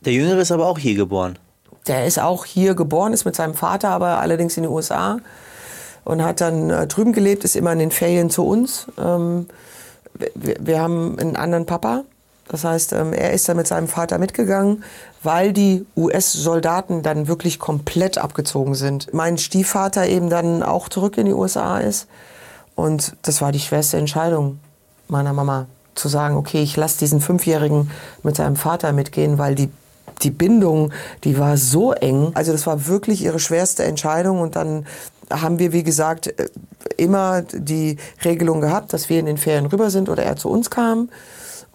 Der 0.00 0.12
Jüngere 0.12 0.38
ist 0.38 0.52
aber 0.52 0.66
auch 0.66 0.78
hier 0.78 0.94
geboren. 0.94 1.38
Der 1.86 2.06
ist 2.06 2.20
auch 2.20 2.44
hier 2.44 2.74
geboren, 2.74 3.12
ist 3.12 3.24
mit 3.24 3.34
seinem 3.34 3.54
Vater 3.54 3.90
aber 3.90 4.18
allerdings 4.18 4.56
in 4.56 4.64
den 4.64 4.72
USA 4.72 5.18
und 6.04 6.22
hat 6.22 6.40
dann 6.40 6.70
äh, 6.70 6.86
drüben 6.86 7.12
gelebt, 7.12 7.44
ist 7.44 7.56
immer 7.56 7.72
in 7.72 7.78
den 7.78 7.90
Ferien 7.90 8.30
zu 8.30 8.46
uns. 8.46 8.86
Ähm, 8.98 9.46
wir, 10.34 10.56
wir 10.60 10.80
haben 10.80 11.18
einen 11.18 11.36
anderen 11.36 11.66
Papa. 11.66 12.04
Das 12.48 12.64
heißt, 12.64 12.92
ähm, 12.94 13.12
er 13.12 13.32
ist 13.32 13.48
dann 13.48 13.56
mit 13.56 13.66
seinem 13.66 13.88
Vater 13.88 14.18
mitgegangen, 14.18 14.82
weil 15.22 15.52
die 15.52 15.86
US-Soldaten 15.96 17.02
dann 17.02 17.28
wirklich 17.28 17.58
komplett 17.58 18.18
abgezogen 18.18 18.74
sind. 18.74 19.12
Mein 19.12 19.38
Stiefvater 19.38 20.06
eben 20.06 20.30
dann 20.30 20.62
auch 20.62 20.88
zurück 20.88 21.18
in 21.18 21.26
die 21.26 21.32
USA 21.32 21.78
ist. 21.78 22.06
Und 22.74 23.16
das 23.22 23.40
war 23.42 23.52
die 23.52 23.60
schwerste 23.60 23.96
Entscheidung 23.96 24.60
meiner 25.08 25.32
Mama, 25.32 25.66
zu 25.94 26.08
sagen, 26.08 26.36
okay, 26.36 26.62
ich 26.62 26.76
lasse 26.76 26.98
diesen 26.98 27.20
Fünfjährigen 27.20 27.90
mit 28.22 28.36
seinem 28.36 28.56
Vater 28.56 28.92
mitgehen, 28.92 29.36
weil 29.36 29.54
die, 29.54 29.68
die 30.22 30.30
Bindung, 30.30 30.92
die 31.24 31.38
war 31.38 31.56
so 31.56 31.92
eng. 31.92 32.30
Also 32.34 32.52
das 32.52 32.66
war 32.66 32.86
wirklich 32.86 33.24
ihre 33.24 33.40
schwerste 33.40 33.84
Entscheidung. 33.84 34.40
Und 34.40 34.54
dann 34.54 34.86
haben 35.30 35.58
wir, 35.58 35.72
wie 35.72 35.82
gesagt, 35.82 36.28
äh, 36.28 36.48
immer 36.96 37.42
die 37.42 37.96
Regelung 38.24 38.60
gehabt, 38.60 38.92
dass 38.92 39.08
wir 39.08 39.18
in 39.18 39.26
den 39.26 39.38
Ferien 39.38 39.66
rüber 39.66 39.90
sind 39.90 40.08
oder 40.08 40.22
er 40.22 40.36
zu 40.36 40.48
uns 40.48 40.70
kam. 40.70 41.10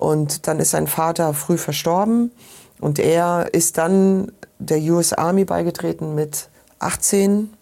Und 0.04 0.48
dann 0.50 0.60
ist 0.60 0.72
sein 0.72 0.88
Vater 0.88 1.34
früh 1.34 1.58
verstorben 1.58 2.34
und 2.82 3.00
er 3.00 3.54
ist 3.54 3.78
dann 3.78 4.34
der 4.60 4.80
US 4.80 5.14
Army 5.14 5.46
beigetreten 5.46 6.14
mit 6.14 6.50
18 6.80 7.54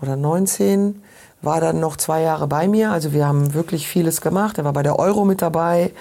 oder 0.00 0.16
19, 0.16 1.02
war 1.42 1.60
dann 1.60 1.78
noch 1.78 1.98
zwei 1.98 2.22
Jahre 2.22 2.46
bei 2.46 2.68
mir. 2.68 2.90
Also 2.90 3.12
wir 3.12 3.26
haben 3.26 3.52
wirklich 3.52 3.86
vieles 3.86 4.22
gemacht. 4.22 4.56
Er 4.56 4.64
war 4.64 4.72
bei 4.72 4.82
der 4.82 4.98
Euro 4.98 5.26
mit 5.26 5.42
dabei 5.42 5.92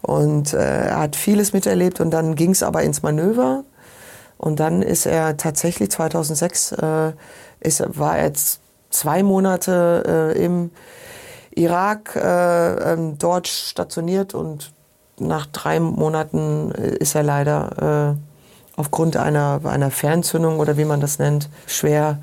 und 0.00 0.54
äh, 0.54 0.86
er 0.90 1.00
hat 1.00 1.16
vieles 1.16 1.52
miterlebt 1.52 1.98
und 1.98 2.12
dann 2.12 2.36
ging 2.36 2.52
es 2.52 2.62
aber 2.62 2.84
ins 2.84 3.02
Manöver. 3.02 3.64
Und 4.38 4.60
dann 4.60 4.80
ist 4.80 5.06
er 5.06 5.36
tatsächlich 5.38 5.90
2006 5.90 6.70
äh, 6.70 7.12
ist, 7.58 7.98
war 7.98 8.16
er 8.16 8.26
jetzt 8.26 8.60
zwei 8.90 9.24
Monate 9.24 10.34
äh, 10.36 10.44
im 10.44 10.70
Irak 11.56 12.14
äh, 12.14 12.92
ähm, 12.92 13.18
dort 13.18 13.48
stationiert 13.48 14.34
und 14.34 14.72
nach 15.18 15.46
drei 15.46 15.80
Monaten 15.80 16.72
äh, 16.72 16.96
ist 16.96 17.14
er 17.14 17.22
leider 17.22 18.16
äh, 18.16 18.78
aufgrund 18.78 19.16
einer, 19.16 19.60
einer 19.64 19.90
Fernzündung 19.90 20.58
oder 20.58 20.76
wie 20.76 20.84
man 20.84 21.00
das 21.00 21.18
nennt, 21.18 21.48
schwer 21.66 22.18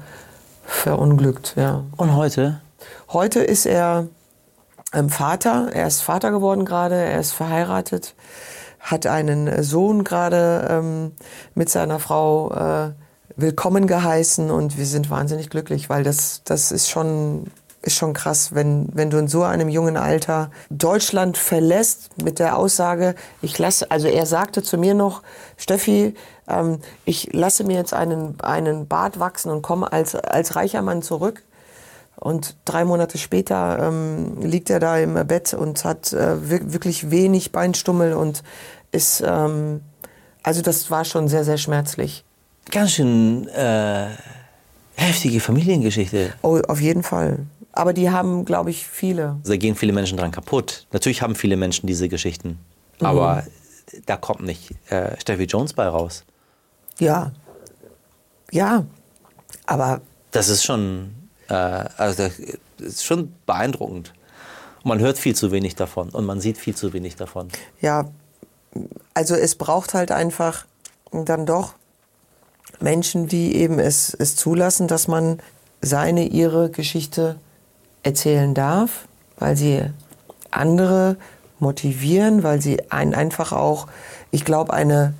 verunglückt. 0.66 1.54
Ja. 1.56 1.84
Und 1.98 2.16
heute? 2.16 2.62
Heute 3.12 3.40
ist 3.40 3.66
er 3.66 4.08
ähm, 4.94 5.10
Vater. 5.10 5.70
Er 5.74 5.88
ist 5.88 6.02
Vater 6.02 6.32
geworden 6.32 6.66
gerade. 6.66 6.96
Er 6.96 7.20
ist 7.20 7.32
verheiratet, 7.32 8.16
hat 8.80 9.06
einen 9.08 9.64
Sohn 9.64 10.04
gerade 10.04 10.68
ähm, 10.70 11.12
mit 11.56 11.70
seiner 11.70 12.00
Frau 12.00 12.52
äh, 12.52 12.92
willkommen 13.36 13.88
geheißen 13.88 14.52
und 14.52 14.78
wir 14.78 14.86
sind 14.86 15.10
wahnsinnig 15.10 15.50
glücklich, 15.50 15.90
weil 15.90 16.04
das, 16.04 16.42
das 16.44 16.72
ist 16.72 16.90
schon 16.90 17.48
ist 17.82 17.96
schon 17.96 18.14
krass, 18.14 18.54
wenn, 18.54 18.90
wenn 18.94 19.10
du 19.10 19.18
in 19.18 19.28
so 19.28 19.44
einem 19.44 19.70
jungen 19.70 19.96
Alter 19.96 20.52
Deutschland 20.70 21.38
verlässt 21.38 22.22
mit 22.22 22.40
der 22.40 22.58
Aussage, 22.58 23.16
ich 23.42 23.58
lasse, 23.58 23.90
also 23.90 24.08
er 24.08 24.26
sagte 24.26 24.64
zu 24.64 24.78
mir 24.78 24.94
noch, 24.94 25.24
Steffi, 25.58 26.14
ähm, 26.48 26.80
ich 27.06 27.32
lasse 27.34 27.64
mir 27.64 27.78
jetzt 27.78 27.94
einen, 27.94 28.40
einen 28.42 28.88
Bart 28.88 29.20
wachsen 29.20 29.50
und 29.50 29.62
komme 29.62 29.92
als, 29.92 30.16
als 30.16 30.56
reicher 30.56 30.82
Mann 30.82 31.02
zurück. 31.02 31.44
Und 32.18 32.58
drei 32.66 32.84
Monate 32.84 33.18
später 33.18 33.80
ähm, 33.88 34.42
liegt 34.42 34.70
er 34.70 34.82
da 34.82 34.98
im 34.98 35.14
Bett 35.26 35.54
und 35.54 35.86
hat 35.86 36.12
äh, 36.12 36.50
wirklich 36.50 37.12
wenig 37.12 37.54
Beinstummel 37.54 38.14
und 38.14 38.44
ist, 38.92 39.24
ähm, 39.26 39.80
also 40.44 40.62
das 40.62 40.92
war 40.92 41.06
schon 41.06 41.30
sehr, 41.30 41.46
sehr 41.46 41.58
schmerzlich. 41.58 42.26
Ganz 42.72 42.92
schön 42.92 43.48
äh, 43.48 44.08
heftige 44.96 45.40
Familiengeschichte. 45.40 46.34
Oh, 46.42 46.60
auf 46.68 46.82
jeden 46.82 47.04
Fall. 47.04 47.40
Aber 47.72 47.94
die 47.94 48.10
haben, 48.10 48.46
glaube 48.46 48.72
ich, 48.72 48.88
viele. 48.88 49.38
Da 49.44 49.56
gehen 49.56 49.76
viele 49.76 49.94
Menschen 49.94 50.18
dran 50.18 50.32
kaputt. 50.32 50.88
Natürlich 50.92 51.22
haben 51.22 51.36
viele 51.36 51.56
Menschen 51.56 51.88
diese 51.88 52.10
Geschichten. 52.10 52.60
Mhm. 53.00 53.06
Aber 53.06 53.44
da 54.06 54.18
kommt 54.18 54.42
nicht 54.42 54.72
äh, 54.92 55.20
Steffi 55.20 55.44
Jones 55.44 55.74
bei 55.74 55.88
raus. 55.88 56.24
Ja. 57.00 57.32
Ja. 58.52 58.86
Aber. 59.66 60.02
Das 60.32 60.50
ist 60.50 60.64
schon, 60.64 61.16
äh, 61.48 61.54
also 61.54 62.24
das 62.24 62.40
ist 62.80 63.06
schon 63.06 63.34
beeindruckend. 63.46 64.14
Man 64.84 65.00
hört 65.00 65.18
viel 65.18 65.36
zu 65.36 65.52
wenig 65.52 65.76
davon 65.76 66.10
und 66.10 66.26
man 66.26 66.40
sieht 66.40 66.58
viel 66.58 66.76
zu 66.76 66.94
wenig 66.94 67.16
davon. 67.16 67.50
Ja, 67.82 68.10
also 69.14 69.36
es 69.36 69.56
braucht 69.56 69.94
halt 69.94 70.12
einfach 70.12 70.66
dann 71.12 71.46
doch 71.46 71.74
Menschen, 72.80 73.28
die 73.28 73.56
eben 73.56 73.80
es, 73.80 74.14
es 74.14 74.36
zulassen, 74.36 74.88
dass 74.88 75.08
man 75.08 75.40
seine, 75.82 76.28
ihre 76.28 76.70
Geschichte 76.70 77.38
erzählen 78.04 78.54
darf, 78.54 79.08
weil 79.38 79.56
sie 79.56 79.84
andere 80.52 81.18
motivieren, 81.60 82.44
weil 82.44 82.62
sie 82.62 82.92
einen 82.92 83.14
einfach 83.14 83.52
auch, 83.52 83.88
ich 84.32 84.46
glaube, 84.46 84.74
eine 84.74 85.14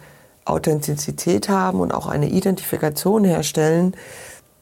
Authentizität 0.46 1.50
haben 1.50 1.80
und 1.80 1.94
auch 1.94 2.08
eine 2.08 2.30
Identifikation 2.30 3.24
herstellen, 3.24 3.96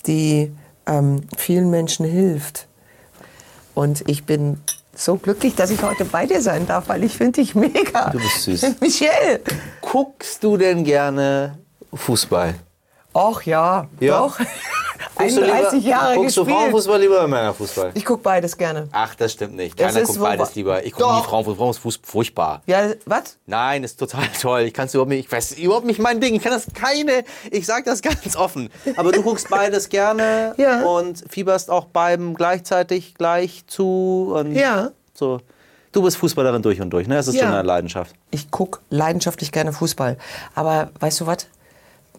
die 0.06 0.52
ähm, 0.86 1.22
vielen 1.38 1.70
Menschen 1.70 2.06
hilft. 2.06 2.68
Und 3.74 4.08
ich 4.10 4.26
bin 4.26 4.60
so 4.96 5.16
glücklich, 5.18 5.56
dass 5.56 5.70
ich 5.70 5.84
heute 5.84 6.06
bei 6.06 6.26
dir 6.26 6.42
sein 6.42 6.66
darf, 6.66 6.90
weil 6.90 7.04
ich 7.04 7.16
finde 7.16 7.34
dich 7.42 7.54
mega. 7.56 8.10
Du 8.10 8.18
bist 8.18 8.42
süß. 8.44 8.66
Michelle. 8.82 9.42
Guckst 9.82 10.44
du 10.44 10.58
denn 10.58 10.84
gerne 10.84 11.58
Fußball? 11.94 12.56
Och 13.14 13.44
ja, 13.46 13.88
Ja? 14.00 14.20
doch. 14.20 14.40
Guckst 15.18 15.38
du 15.38 15.42
31 15.42 15.74
lieber, 15.84 15.90
Jahre 15.90 16.16
Guckst 16.16 16.38
du 16.38 16.42
gespielt. 16.46 16.60
Frauenfußball 16.60 17.00
lieber 17.02 17.16
oder 17.16 17.28
Männerfußball? 17.28 17.92
Ich 17.96 18.06
gucke 18.06 18.22
beides 18.24 18.58
gerne. 18.58 18.88
Ach, 18.92 19.16
das 19.16 19.34
stimmt 19.34 19.56
nicht. 19.56 19.76
Keiner 19.78 20.02
guckt 20.04 20.20
beides 20.20 20.56
lieber. 20.56 20.86
Ich 20.86 20.94
gucke 20.94 21.06
nie 21.16 21.24
Frauenfußball. 21.24 21.56
Frauenfußball 21.56 21.90
ist 21.92 22.06
furchtbar. 22.06 22.62
Ja, 22.66 22.92
was? 23.06 23.38
Nein, 23.46 23.84
ist 23.84 23.98
total 24.00 24.28
toll. 24.42 24.62
Ich 24.62 24.74
kann 24.74 24.86
es 24.88 24.94
überhaupt 24.94 25.10
nicht, 25.10 25.26
ich 25.26 25.32
weiß 25.32 25.58
überhaupt 25.58 25.86
nicht 25.86 26.00
mein 26.00 26.20
Ding. 26.22 26.36
Ich 26.36 26.44
kann 26.44 26.52
das 26.52 26.68
keine, 26.74 27.24
ich 27.52 27.66
sage 27.66 27.84
das 27.86 28.02
ganz 28.04 28.36
offen. 28.36 28.70
Aber 28.96 29.12
du 29.12 29.22
guckst 29.24 29.50
beides 29.50 29.90
gerne 29.90 30.54
Ja. 30.58 30.84
und 30.86 31.24
fieberst 31.30 31.70
auch 31.72 31.86
beiden 31.86 32.36
gleichzeitig 32.36 33.16
gleich 33.16 33.64
zu. 33.68 34.34
Und 34.36 34.54
Ja. 34.54 34.92
So. 35.14 35.42
Du 35.94 36.04
bist 36.04 36.18
Fußballerin 36.18 36.62
durch 36.62 36.80
und 36.80 36.92
durch, 36.92 37.08
ne? 37.08 37.16
Das 37.16 37.28
ist 37.28 37.36
Ja. 37.36 37.44
schon 37.46 37.54
eine 37.54 37.64
Leidenschaft. 37.64 38.14
Ich 38.30 38.52
gucke 38.52 38.82
leidenschaftlich 38.92 39.52
gerne 39.52 39.74
Fußball. 39.74 40.18
Aber 40.54 40.92
weißt 41.00 41.22
du 41.22 41.26
was? 41.28 41.48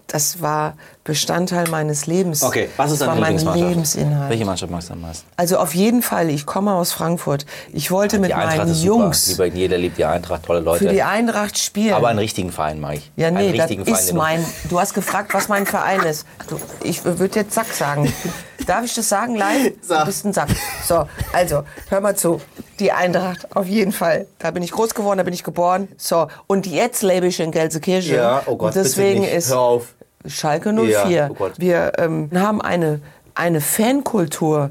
Das 0.08 0.40
war 0.40 0.76
Bestandteil 1.08 1.66
meines 1.70 2.04
Lebens. 2.06 2.42
Okay, 2.42 2.68
was 2.76 2.92
ist 2.92 3.00
deine 3.00 3.14
Lieblingsmannschaft? 3.14 3.70
Lebensinhalt. 3.70 4.28
Welche 4.28 4.44
Mannschaft 4.44 4.70
magst 4.70 4.90
du 4.90 4.92
am 4.92 5.00
meisten? 5.00 5.26
Also 5.38 5.56
auf 5.56 5.74
jeden 5.74 6.02
Fall, 6.02 6.28
ich 6.28 6.44
komme 6.44 6.74
aus 6.74 6.92
Frankfurt. 6.92 7.46
Ich 7.72 7.90
wollte 7.90 8.18
mit 8.18 8.28
Die 8.28 8.34
Eintracht 8.34 8.58
meinen 8.58 8.72
ist 8.72 8.82
super. 8.82 8.94
Jungs 9.04 9.26
Lieber, 9.28 9.46
jeder 9.46 9.78
liebt 9.78 9.96
die 9.96 10.04
Eintracht, 10.04 10.44
tolle 10.44 10.60
Leute. 10.60 10.84
für 10.84 10.92
die 10.92 11.02
Eintracht 11.02 11.56
spielen. 11.56 11.94
Aber 11.94 12.08
einen 12.08 12.18
richtigen 12.18 12.52
Verein 12.52 12.78
mag 12.78 12.96
ich. 12.96 13.10
ja, 13.16 13.30
nee, 13.30 13.38
einen 13.38 13.52
das 13.52 13.62
richtigen 13.62 13.86
Verein, 13.86 14.00
ist 14.00 14.12
mein. 14.12 14.44
Du 14.68 14.78
hast 14.78 14.92
gefragt, 14.92 15.32
was 15.32 15.48
mein 15.48 15.64
Verein 15.64 16.00
ist. 16.02 16.26
Du, 16.46 16.60
ich 16.84 17.02
würde 17.06 17.34
jetzt 17.34 17.54
Sack 17.54 17.72
sagen. 17.72 18.12
Darf 18.66 18.84
ich 18.84 18.94
das 18.94 19.08
sagen, 19.08 19.34
live? 19.34 19.72
Sag. 19.80 20.00
Du 20.00 20.06
bist 20.06 20.26
ein 20.26 20.34
Sack. 20.34 20.50
So, 20.86 21.06
also, 21.32 21.62
hör 21.88 22.00
mal 22.02 22.16
zu. 22.16 22.38
Die 22.80 22.92
Eintracht, 22.92 23.56
auf 23.56 23.66
jeden 23.66 23.92
Fall. 23.92 24.26
Da 24.38 24.50
bin 24.50 24.62
ich 24.62 24.72
groß 24.72 24.94
geworden, 24.94 25.16
da 25.16 25.24
bin 25.24 25.32
ich 25.32 25.42
geboren. 25.42 25.88
So, 25.96 26.28
und 26.48 26.66
jetzt 26.66 27.02
lebe 27.02 27.28
ich 27.28 27.40
in 27.40 27.50
Gelsenkirchen. 27.50 28.16
Ja, 28.16 28.42
oh 28.44 28.56
Gott, 28.56 28.76
und 28.76 28.76
deswegen 28.76 29.20
bitte 29.22 29.32
nicht. 29.32 29.44
ist 29.46 29.50
Hör 29.50 29.60
auf. 29.60 29.94
Schalke 30.28 30.72
04. 30.72 31.08
Ja, 31.08 31.30
oh. 31.30 31.48
Wir 31.56 31.92
ähm, 31.98 32.30
haben 32.34 32.60
eine, 32.62 33.00
eine 33.34 33.60
Fankultur, 33.60 34.70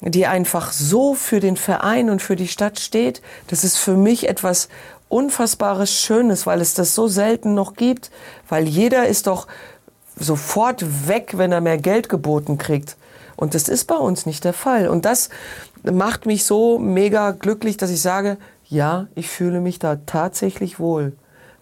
die 0.00 0.26
einfach 0.26 0.72
so 0.72 1.14
für 1.14 1.40
den 1.40 1.56
Verein 1.56 2.10
und 2.10 2.22
für 2.22 2.36
die 2.36 2.48
Stadt 2.48 2.78
steht. 2.80 3.20
Das 3.48 3.64
ist 3.64 3.76
für 3.76 3.96
mich 3.96 4.28
etwas 4.28 4.68
unfassbares 5.08 5.92
Schönes, 5.92 6.46
weil 6.46 6.60
es 6.60 6.74
das 6.74 6.94
so 6.94 7.08
selten 7.08 7.54
noch 7.54 7.74
gibt. 7.74 8.10
Weil 8.48 8.66
jeder 8.66 9.06
ist 9.06 9.26
doch 9.26 9.46
sofort 10.16 11.08
weg, 11.08 11.34
wenn 11.36 11.52
er 11.52 11.60
mehr 11.60 11.78
Geld 11.78 12.08
geboten 12.08 12.58
kriegt. 12.58 12.96
Und 13.36 13.54
das 13.54 13.68
ist 13.68 13.86
bei 13.86 13.96
uns 13.96 14.26
nicht 14.26 14.44
der 14.44 14.52
Fall. 14.52 14.88
Und 14.88 15.04
das 15.04 15.30
macht 15.82 16.26
mich 16.26 16.44
so 16.44 16.78
mega 16.78 17.30
glücklich, 17.30 17.76
dass 17.76 17.90
ich 17.90 18.02
sage, 18.02 18.36
ja, 18.66 19.08
ich 19.14 19.28
fühle 19.28 19.60
mich 19.60 19.78
da 19.78 19.96
tatsächlich 19.96 20.78
wohl, 20.78 21.14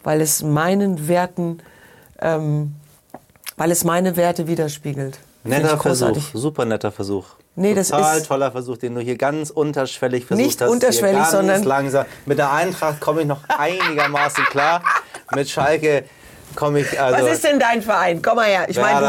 weil 0.02 0.20
es 0.20 0.42
meinen 0.42 1.08
Werten, 1.08 1.58
ähm, 2.20 2.74
weil 3.58 3.70
es 3.70 3.84
meine 3.84 4.16
Werte 4.16 4.46
widerspiegelt. 4.46 5.18
Netter 5.44 5.78
Versuch, 5.78 6.16
super 6.34 6.64
netter 6.64 6.90
Versuch. 6.90 7.26
Nee, 7.54 7.74
das 7.74 7.88
Total 7.88 8.18
ist- 8.18 8.26
toller 8.26 8.50
Versuch, 8.52 8.76
den 8.76 8.94
du 8.94 9.00
hier 9.00 9.16
ganz 9.16 9.50
unterschwellig 9.50 10.26
versucht 10.26 10.44
Nicht 10.46 10.60
hast. 10.60 10.68
unterschwellig, 10.70 11.10
hier 11.16 11.18
ganz 11.20 11.30
sondern- 11.32 11.62
langsam. 11.64 12.06
Mit 12.26 12.38
der 12.38 12.52
Eintracht 12.52 13.00
komme 13.00 13.22
ich 13.22 13.26
noch 13.26 13.40
einigermaßen 13.58 14.44
klar. 14.44 14.82
Mit 15.34 15.48
Schalke 15.48 16.04
komme 16.54 16.80
ich 16.80 17.00
also. 17.00 17.24
Was 17.26 17.32
ist 17.34 17.44
denn 17.44 17.58
dein 17.58 17.82
Verein? 17.82 18.22
Komm 18.22 18.36
mal 18.36 18.46
her. 18.46 18.66
Ich 18.68 18.78
meine, 18.78 19.00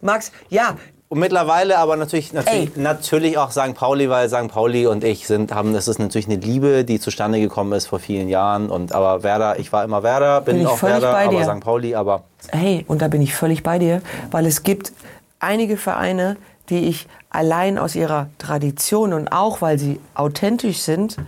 du 0.00 0.06
magst, 0.06 0.32
ja, 0.48 0.76
Und 1.08 1.20
mittlerweile 1.20 1.78
aber 1.78 1.96
natürlich, 1.96 2.32
natürlich, 2.32 2.76
Ey. 2.76 2.82
natürlich 2.82 3.38
auch 3.38 3.52
St. 3.52 3.74
Pauli, 3.74 4.10
weil 4.10 4.28
St. 4.28 4.48
Pauli 4.48 4.88
und 4.88 5.04
ich 5.04 5.28
sind, 5.28 5.54
haben, 5.54 5.72
das 5.72 5.86
ist 5.86 6.00
natürlich 6.00 6.26
eine 6.26 6.36
Liebe, 6.36 6.84
die 6.84 6.98
zustande 6.98 7.38
gekommen 7.38 7.72
ist 7.74 7.86
vor 7.86 8.00
vielen 8.00 8.28
Jahren. 8.28 8.70
Und 8.70 8.92
aber 8.92 9.22
Werder, 9.22 9.58
ich 9.60 9.72
war 9.72 9.84
immer 9.84 10.02
Werder, 10.02 10.40
bin, 10.40 10.56
Bin 10.56 10.62
ich 10.64 10.68
auch 10.68 10.82
Werder, 10.82 11.16
aber. 11.16 11.44
St. 11.44 11.60
Pauli, 11.60 11.94
aber 11.94 12.24
Hey, 12.50 12.84
und 12.88 13.02
da 13.02 13.08
bin 13.08 13.22
ich 13.22 13.34
völlig 13.34 13.62
bei 13.62 13.78
dir, 13.78 14.02
weil 14.32 14.46
es 14.46 14.64
gibt 14.64 14.92
einige 15.38 15.76
Vereine, 15.76 16.36
die 16.70 16.88
ich 16.88 17.06
allein 17.30 17.78
aus 17.78 17.94
ihrer 17.94 18.28
Tradition 18.38 19.12
und 19.12 19.28
auch 19.28 19.62
weil 19.62 19.78
sie 19.78 20.00
authentisch 20.14 20.78
sind, 20.78 21.18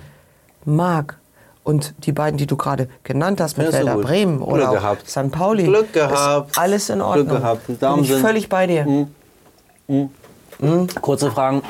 mag. 0.65 1.19
Und 1.63 1.95
die 2.07 2.13
beiden, 2.13 2.39
die 2.39 2.47
du 2.47 2.57
gerade 2.57 2.89
genannt 3.05 3.41
hast, 3.41 3.59
mit 3.59 3.71
Werder. 3.71 3.97
Bremen 3.99 4.39
Glück 4.39 4.49
oder. 4.49 4.97
St. 5.07 5.31
Pauli, 5.31 5.65
Glück 5.65 5.93
gehabt. 5.93 6.59
alles 6.59 6.89
in 6.89 7.01
Ordnung. 7.03 7.29
Glück 7.29 7.41
gehabt. 7.41 7.83
Daumen 7.83 8.03
bin 8.03 8.17
ich 8.17 8.21
völlig 8.21 8.49
bei 8.49 8.67
dir. 8.67 9.07
Kurze 11.01 11.31
Fragen, 11.31 11.63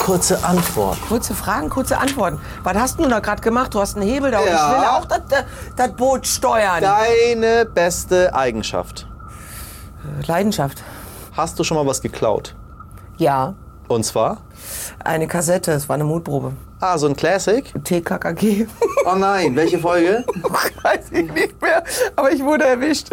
kurze 0.00 0.44
Antwort. 0.44 0.98
Kurze 1.08 1.34
Fragen, 1.34 1.68
kurze 1.70 1.98
Antworten. 1.98 2.40
Was 2.64 2.76
hast 2.76 2.98
du 2.98 3.06
da 3.08 3.20
gerade 3.20 3.40
gemacht? 3.42 3.72
Du 3.74 3.80
hast 3.80 3.96
einen 3.96 4.06
Hebel 4.08 4.30
da 4.30 4.40
und 4.40 4.46
Ja. 4.46 4.72
ich 4.72 4.78
will 4.80 4.88
auch 4.88 5.04
das, 5.04 5.20
das, 5.28 5.44
das 5.76 5.92
Boot 5.92 6.26
steuern. 6.26 6.80
Deine 6.82 7.64
beste 7.66 8.34
Eigenschaft. 8.34 9.06
Leidenschaft. 10.26 10.82
Hast 11.36 11.58
du 11.58 11.64
schon 11.64 11.76
mal 11.76 11.86
was 11.86 12.00
geklaut? 12.00 12.54
Ja, 13.18 13.54
Und 13.88 14.04
zwar? 14.04 14.38
eine 15.04 15.26
Kassette, 15.28 15.70
es 15.72 15.88
war 15.88 15.94
eine 15.94 16.04
Mutprobe. 16.04 16.52
Ah, 16.80 16.98
so 16.98 17.06
ein 17.06 17.14
Classic? 17.16 17.72
TKKG. 17.84 18.66
Oh 19.06 19.14
nein, 19.14 19.54
welche 19.54 19.78
Folge? 19.78 20.24
Weiß 20.82 21.10
ich 21.12 21.32
nicht 21.32 21.62
mehr, 21.62 21.82
aber 22.16 22.32
ich 22.32 22.42
wurde 22.42 22.64
erwischt. 22.64 23.08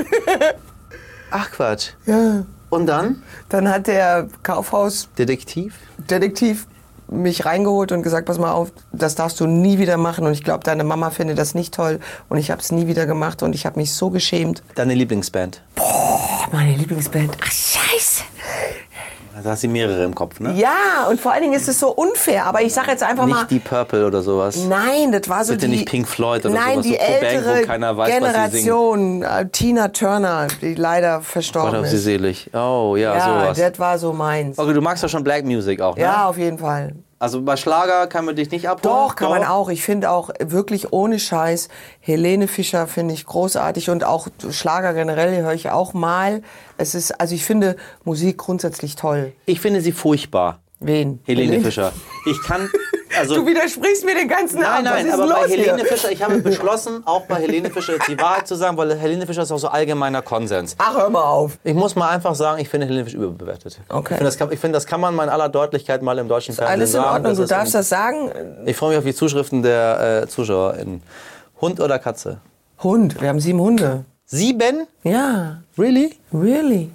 Ach 1.31 1.51
Quatsch. 1.51 1.89
Ja. 2.05 2.43
Und 2.73 2.87
dann? 2.87 3.21
Dann 3.49 3.69
hat 3.69 3.85
der 3.85 4.27
Kaufhausdetektiv 4.41 5.75
Detektiv? 6.09 6.65
mich 7.07 7.45
reingeholt 7.45 7.91
und 7.91 8.01
gesagt, 8.01 8.25
pass 8.25 8.39
mal 8.39 8.51
auf, 8.51 8.71
das 8.91 9.13
darfst 9.13 9.39
du 9.39 9.45
nie 9.45 9.77
wieder 9.77 9.97
machen. 9.97 10.25
Und 10.25 10.33
ich 10.33 10.43
glaube, 10.43 10.63
deine 10.63 10.83
Mama 10.83 11.11
findet 11.11 11.37
das 11.37 11.53
nicht 11.53 11.71
toll. 11.71 11.99
Und 12.29 12.39
ich 12.39 12.49
habe 12.49 12.61
es 12.61 12.71
nie 12.71 12.87
wieder 12.87 13.05
gemacht 13.05 13.43
und 13.43 13.53
ich 13.53 13.67
habe 13.67 13.79
mich 13.79 13.93
so 13.93 14.09
geschämt. 14.09 14.63
Deine 14.73 14.95
Lieblingsband? 14.95 15.61
Oh, 15.79 16.19
meine 16.51 16.75
Lieblingsband. 16.75 17.37
Ach, 17.43 17.51
scheiße. 17.51 18.23
Da 19.41 19.49
hast 19.51 19.63
du 19.63 19.67
mehrere 19.67 20.03
im 20.03 20.13
Kopf, 20.13 20.39
ne? 20.39 20.53
Ja, 20.53 21.07
und 21.09 21.19
vor 21.19 21.31
allen 21.31 21.41
Dingen 21.41 21.53
ist 21.55 21.67
es 21.67 21.79
so 21.79 21.89
unfair. 21.89 22.45
Aber 22.45 22.61
ich 22.61 22.73
sage 22.73 22.91
jetzt 22.91 23.01
einfach 23.01 23.25
mal... 23.25 23.37
Nicht 23.39 23.51
die 23.51 23.59
Purple 23.59 24.05
oder 24.05 24.21
sowas. 24.21 24.57
Nein, 24.67 25.11
das 25.11 25.27
war 25.27 25.43
so 25.43 25.53
Bitte 25.53 25.65
die... 25.67 25.71
nicht 25.77 25.87
Pink 25.89 26.07
Floyd 26.07 26.45
oder 26.45 26.53
Nein, 26.53 26.73
sowas, 26.75 26.85
die 26.85 26.91
so 26.91 26.97
ältere 26.97 27.61
keiner 27.63 27.97
weiß, 27.97 28.09
was 28.21 28.51
sie 28.51 28.61
Generation, 28.63 29.23
äh, 29.23 29.49
Tina 29.49 29.87
Turner, 29.87 30.47
die 30.61 30.75
leider 30.75 31.17
Gott 31.17 31.25
verstorben 31.25 31.85
sie 31.85 31.95
ist. 31.95 32.03
selig. 32.03 32.49
Oh, 32.53 32.95
ja, 32.95 33.15
Ja, 33.15 33.25
sowas. 33.25 33.57
das 33.57 33.79
war 33.79 33.97
so 33.97 34.13
meins. 34.13 34.59
Okay, 34.59 34.73
du 34.73 34.81
magst 34.81 35.01
ja 35.01 35.09
schon 35.09 35.23
Black 35.23 35.45
Music 35.45 35.81
auch, 35.81 35.95
ne? 35.95 36.03
Ja, 36.03 36.27
auf 36.29 36.37
jeden 36.37 36.59
Fall. 36.59 36.93
Also 37.23 37.41
bei 37.41 37.55
Schlager 37.55 38.07
kann 38.07 38.25
man 38.25 38.35
dich 38.35 38.51
nicht 38.51 38.67
abholen? 38.67 38.93
Doch, 38.93 39.15
kann 39.15 39.29
man 39.29 39.45
auch. 39.45 39.69
Ich 39.69 39.81
finde 39.81 40.11
auch 40.11 40.29
wirklich 40.41 40.91
ohne 40.91 41.19
Scheiß, 41.19 41.69
Helene 42.01 42.49
Fischer 42.49 42.85
finde 42.85 43.13
ich 43.13 43.25
großartig 43.25 43.89
und 43.89 44.03
auch 44.03 44.27
Schlager 44.49 44.93
generell 44.93 45.41
höre 45.41 45.53
ich 45.53 45.69
auch 45.69 45.93
mal. 45.93 46.41
Es 46.77 46.95
ist, 46.95 47.11
also 47.21 47.33
ich 47.33 47.45
finde 47.45 47.77
Musik 48.03 48.39
grundsätzlich 48.39 48.97
toll. 48.97 49.31
Ich 49.45 49.61
finde 49.61 49.79
sie 49.79 49.93
furchtbar. 49.93 50.59
Wen? 50.81 51.21
Helene 51.23 51.61
Fischer. 51.61 51.93
Ich 52.25 52.43
kann, 52.43 52.69
also... 53.17 53.35
Du 53.35 53.45
widersprichst 53.45 54.05
mir 54.05 54.15
den 54.15 54.27
ganzen 54.27 54.59
Nein, 54.61 54.65
Abend. 54.65 54.85
Nein, 54.85 55.05
ist 55.07 55.13
aber 55.13 55.27
bei 55.27 55.47
Helene 55.47 55.75
hier? 55.77 55.85
Fischer, 55.85 56.11
ich 56.11 56.21
habe 56.23 56.37
beschlossen, 56.41 57.01
auch 57.05 57.21
bei 57.25 57.35
Helene 57.35 57.69
Fischer 57.69 57.93
jetzt 57.93 58.07
die 58.07 58.19
Wahrheit 58.19 58.47
zu 58.47 58.55
sagen, 58.55 58.77
weil 58.77 58.95
Helene 58.97 59.25
Fischer 59.25 59.43
ist 59.43 59.51
auch 59.51 59.57
so 59.57 59.67
allgemeiner 59.67 60.21
Konsens. 60.21 60.75
Ach, 60.77 60.95
hör 60.97 61.09
mal 61.09 61.23
auf. 61.23 61.57
Ich 61.63 61.73
muss 61.73 61.95
mal 61.95 62.09
einfach 62.09 62.35
sagen, 62.35 62.59
ich 62.61 62.69
finde 62.69 62.87
Helene 62.87 63.05
Fischer 63.05 63.17
überbewertet. 63.17 63.79
Okay. 63.89 63.99
Ich 64.01 64.07
finde, 64.09 64.23
das, 64.25 64.37
kann- 64.37 64.51
ich 64.51 64.59
finde, 64.59 64.75
das 64.77 64.85
kann 64.85 64.99
man 65.01 65.15
mal 65.15 65.23
in 65.23 65.29
aller 65.29 65.49
Deutlichkeit 65.49 66.01
mal 66.01 66.17
im 66.17 66.27
deutschen 66.27 66.53
Fernsehen 66.55 66.73
Alles 66.79 66.89
in 66.89 67.01
sagen. 67.01 67.25
Ordnung, 67.25 67.35
du 67.35 67.45
darfst 67.45 67.75
ein- 67.75 67.79
das 67.79 67.89
sagen. 67.89 68.31
Ich 68.65 68.75
freue 68.77 68.89
mich 68.89 68.97
auf 68.99 69.03
die 69.05 69.13
Zuschriften 69.15 69.63
der 69.63 70.23
äh, 70.23 70.27
ZuschauerInnen. 70.27 71.01
Hund 71.61 71.79
oder 71.79 71.99
Katze? 71.99 72.39
Hund, 72.81 73.21
wir 73.21 73.29
haben 73.29 73.39
sieben 73.39 73.59
Hunde. 73.61 74.05
Sieben? 74.25 74.87
Ja, 75.03 75.61
Really? 75.77 76.15
really. 76.33 76.89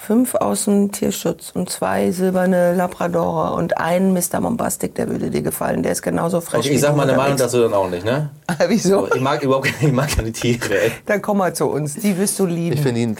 Fünf 0.00 0.36
aus 0.36 0.64
dem 0.64 0.92
Tierschutz 0.92 1.50
und 1.52 1.68
zwei 1.68 2.12
silberne 2.12 2.72
Labradorer 2.74 3.54
und 3.54 3.76
ein 3.78 4.12
Mr. 4.14 4.40
Bombastic, 4.40 4.94
der 4.94 5.08
würde 5.08 5.28
dir 5.28 5.42
gefallen. 5.42 5.82
Der 5.82 5.92
ist 5.92 6.02
genauso 6.02 6.40
frech 6.40 6.60
Okay, 6.60 6.70
wie 6.70 6.74
ich 6.74 6.80
sag 6.80 6.92
du 6.92 6.96
meine 6.96 7.14
Meinung 7.14 7.36
dazu 7.36 7.60
dann 7.60 7.74
auch 7.74 7.90
nicht, 7.90 8.04
ne? 8.04 8.30
Wieso? 8.68 9.08
Ich 9.12 9.20
mag 9.20 9.42
überhaupt 9.42 9.66
keine, 9.66 9.88
ich 9.88 9.92
mag 9.92 10.08
keine 10.08 10.32
Tiere, 10.32 10.82
ey. 10.82 10.92
Dann 11.04 11.20
komm 11.20 11.38
mal 11.38 11.54
zu 11.54 11.66
uns, 11.66 11.96
die 11.96 12.16
wirst 12.16 12.38
du 12.38 12.46
lieben. 12.46 12.76
Ich 12.76 12.80
finde 12.80 13.00
ihn... 13.00 13.16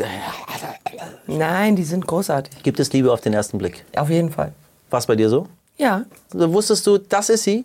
Nein, 1.27 1.77
die 1.77 1.85
sind 1.85 2.07
großartig. 2.07 2.63
Gibt 2.63 2.81
es 2.81 2.93
Liebe 2.93 3.13
auf 3.13 3.21
den 3.21 3.35
ersten 3.35 3.59
Blick? 3.59 3.85
Auf 3.97 4.09
jeden 4.09 4.31
Fall. 4.31 4.53
War 4.89 5.01
es 5.01 5.07
bei 5.07 5.17
dir 5.17 5.29
so? 5.29 5.47
Ja. 5.77 6.05
Also 6.33 6.53
wusstest 6.53 6.87
du, 6.87 6.99
das 6.99 7.29
ist 7.29 7.43
sie? 7.43 7.65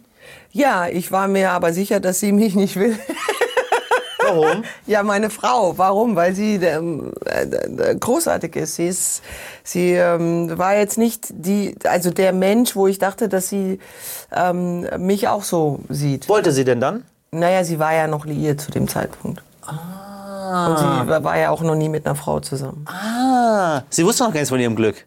Ja, 0.51 0.87
ich 0.87 1.11
war 1.11 1.27
mir 1.27 1.51
aber 1.51 1.71
sicher, 1.71 1.99
dass 1.99 2.19
sie 2.19 2.31
mich 2.31 2.55
nicht 2.55 2.75
will. 2.77 2.97
Warum? 4.27 4.63
Ja, 4.87 5.03
meine 5.03 5.29
Frau. 5.29 5.77
Warum? 5.77 6.15
Weil 6.15 6.33
sie 6.35 6.55
ähm, 6.55 7.11
äh, 7.25 7.43
äh, 7.43 7.95
großartig 7.95 8.55
ist. 8.55 8.75
Sie 8.75 8.87
ist, 8.87 9.21
sie 9.63 9.91
ähm, 9.93 10.57
war 10.57 10.75
jetzt 10.75 10.97
nicht 10.97 11.27
die, 11.31 11.75
also 11.85 12.11
der 12.11 12.33
Mensch, 12.33 12.75
wo 12.75 12.87
ich 12.87 12.99
dachte, 12.99 13.29
dass 13.29 13.49
sie 13.49 13.79
ähm, 14.35 14.87
mich 14.99 15.27
auch 15.27 15.43
so 15.43 15.79
sieht. 15.89 16.27
Wollte 16.29 16.51
sie 16.51 16.63
denn 16.65 16.79
dann? 16.81 17.03
Naja, 17.31 17.63
sie 17.63 17.79
war 17.79 17.93
ja 17.93 18.07
noch 18.07 18.25
liiert 18.25 18.61
zu 18.61 18.71
dem 18.71 18.87
Zeitpunkt. 18.87 19.41
Ah. 19.65 20.67
Und 20.67 20.77
sie 20.77 21.09
war- 21.09 21.23
war 21.23 21.37
ja 21.37 21.49
auch 21.49 21.61
noch 21.61 21.75
nie 21.75 21.89
mit 21.89 22.05
einer 22.05 22.15
Frau 22.15 22.39
zusammen. 22.39 22.85
Ah, 22.87 23.81
sie 23.89 24.05
wusste 24.05 24.23
noch 24.23 24.29
gar 24.29 24.35
nichts 24.39 24.49
von 24.49 24.59
ihrem 24.59 24.75
Glück. 24.75 25.05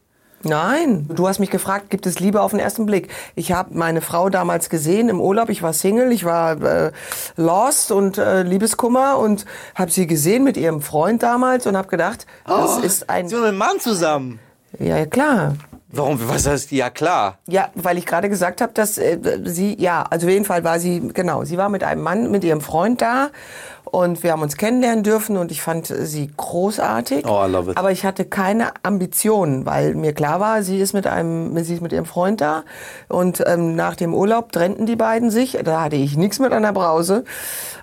Nein, 0.48 1.06
du 1.08 1.28
hast 1.28 1.38
mich 1.38 1.50
gefragt, 1.50 1.90
gibt 1.90 2.06
es 2.06 2.20
Liebe 2.20 2.40
auf 2.40 2.50
den 2.52 2.60
ersten 2.60 2.86
Blick? 2.86 3.08
Ich 3.34 3.52
habe 3.52 3.76
meine 3.76 4.00
Frau 4.00 4.28
damals 4.28 4.68
gesehen 4.68 5.08
im 5.08 5.20
Urlaub. 5.20 5.48
Ich 5.48 5.62
war 5.62 5.72
Single, 5.72 6.12
ich 6.12 6.24
war 6.24 6.60
äh, 6.62 6.92
lost 7.36 7.90
und 7.92 8.18
äh, 8.18 8.42
Liebeskummer 8.42 9.18
und 9.18 9.44
habe 9.74 9.90
sie 9.90 10.06
gesehen 10.06 10.44
mit 10.44 10.56
ihrem 10.56 10.82
Freund 10.82 11.22
damals 11.22 11.66
und 11.66 11.76
habe 11.76 11.88
gedacht, 11.88 12.26
das 12.46 12.78
ist 12.78 13.10
ein 13.10 13.28
Sie 13.28 13.34
mit 13.34 13.44
einem 13.44 13.58
Mann 13.58 13.80
zusammen. 13.80 14.38
ja 14.78 15.04
klar. 15.06 15.54
Warum? 15.88 16.18
Was 16.28 16.46
heißt, 16.46 16.72
ja 16.72 16.90
klar. 16.90 17.38
Ja, 17.46 17.70
weil 17.74 17.96
ich 17.96 18.06
gerade 18.06 18.28
gesagt 18.28 18.60
habe, 18.60 18.72
dass 18.72 18.98
äh, 18.98 19.18
sie, 19.44 19.80
ja, 19.80 20.04
also 20.10 20.26
auf 20.26 20.32
jeden 20.32 20.44
Fall 20.44 20.64
war 20.64 20.80
sie, 20.80 21.00
genau, 21.14 21.44
sie 21.44 21.56
war 21.58 21.68
mit 21.68 21.84
einem 21.84 22.02
Mann, 22.02 22.30
mit 22.30 22.42
ihrem 22.44 22.60
Freund 22.60 23.00
da 23.00 23.30
und 23.90 24.22
wir 24.24 24.32
haben 24.32 24.42
uns 24.42 24.56
kennenlernen 24.56 25.04
dürfen 25.04 25.36
und 25.36 25.52
ich 25.52 25.62
fand 25.62 25.86
sie 25.86 26.30
großartig. 26.36 27.24
Oh, 27.24 27.44
I 27.46 27.50
love 27.50 27.70
it. 27.70 27.76
Aber 27.76 27.92
ich 27.92 28.04
hatte 28.04 28.24
keine 28.24 28.70
Ambitionen, 28.82 29.64
weil 29.64 29.94
mir 29.94 30.12
klar 30.12 30.40
war, 30.40 30.62
sie 30.62 30.78
ist 30.80 30.92
mit 30.92 31.06
einem, 31.06 31.56
sie 31.62 31.74
ist 31.74 31.82
mit 31.82 31.92
ihrem 31.92 32.04
Freund 32.04 32.40
da 32.40 32.64
und 33.08 33.42
ähm, 33.46 33.76
nach 33.76 33.94
dem 33.94 34.12
Urlaub 34.12 34.50
trennten 34.50 34.86
die 34.86 34.96
beiden 34.96 35.30
sich. 35.30 35.58
Da 35.64 35.82
hatte 35.82 35.96
ich 35.96 36.16
nichts 36.16 36.40
mit 36.40 36.52
einer 36.52 36.72
Brause 36.72 37.24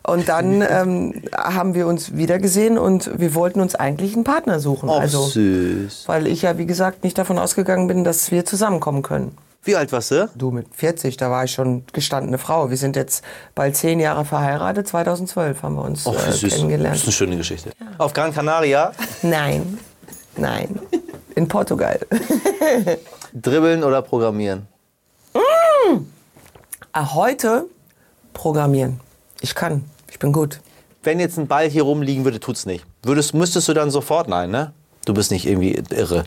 und 0.06 0.28
dann 0.28 0.62
ähm, 0.70 1.22
haben 1.36 1.74
wir 1.74 1.88
uns 1.88 2.16
wiedergesehen 2.16 2.78
und 2.78 3.10
wir 3.18 3.34
wollten 3.34 3.62
uns 3.62 3.74
eigentlich 3.74 4.14
einen 4.14 4.26
Partner 4.26 4.60
suchen. 4.60 4.90
Oh, 4.90 4.98
also, 4.98 5.24
süß. 5.24 6.04
weil 6.08 6.28
ich 6.28 6.42
ja, 6.42 6.58
wie 6.58 6.66
gesagt, 6.66 7.04
nicht 7.06 7.18
davon 7.18 7.40
ausgegangen 7.40 7.88
bin, 7.88 8.04
dass 8.04 8.30
wir 8.30 8.44
zusammenkommen 8.46 9.04
können. 9.04 9.38
Wie 9.66 9.76
alt 9.78 9.92
warst 9.94 10.12
du? 10.12 10.30
Du 10.36 10.52
mit 10.52 10.68
40, 10.76 11.16
da 11.18 11.32
war 11.32 11.46
ich 11.46 11.52
schon 11.54 11.86
gestandene 11.94 12.38
Frau. 12.38 12.70
Wir 12.70 12.76
sind 12.78 12.96
jetzt 12.98 13.24
bald 13.56 13.78
zehn 13.78 14.00
Jahre 14.00 14.26
verheiratet. 14.26 14.88
2012 14.90 15.64
haben 15.64 15.76
wir 15.76 15.84
uns 15.84 16.06
Oh, 16.06 16.14
äh, 16.14 16.32
süß. 16.32 16.42
Das 16.42 16.54
kennengelernt. 16.56 16.96
ist 16.98 17.04
eine 17.04 17.12
schöne 17.14 17.38
Geschichte. 17.38 17.72
Auf 17.98 18.14
Gran 18.14 18.34
Canaria 18.34 18.92
Nein, 19.22 19.80
nein. 20.36 20.80
In 21.36 21.48
Portugal. 21.48 22.00
dribbeln 23.34 23.84
oder 23.84 24.02
programmieren? 24.02 24.68
Ah, 26.92 27.14
Heute 27.16 27.66
programmieren. 28.34 29.00
Ich 29.42 29.56
kann. 29.56 29.86
Ich 30.12 30.20
bin 30.20 30.32
gut. 30.34 30.60
Wenn 31.04 31.20
jetzt 31.20 31.38
ein 31.38 31.48
Ball 31.48 31.70
hier 31.70 31.84
rumliegen 31.84 32.24
würde, 32.26 32.40
tut's 32.40 32.66
nicht. 32.66 32.86
Würdest, 33.02 33.34
müsstest 33.34 33.68
du 33.68 33.74
dann 33.74 33.92
sofort, 33.92 34.28
nein, 34.28 34.52
ne? 34.52 34.74
Du 35.06 35.14
bist 35.14 35.32
nicht 35.32 35.46
irgendwie 35.48 35.82
irre. 35.90 36.24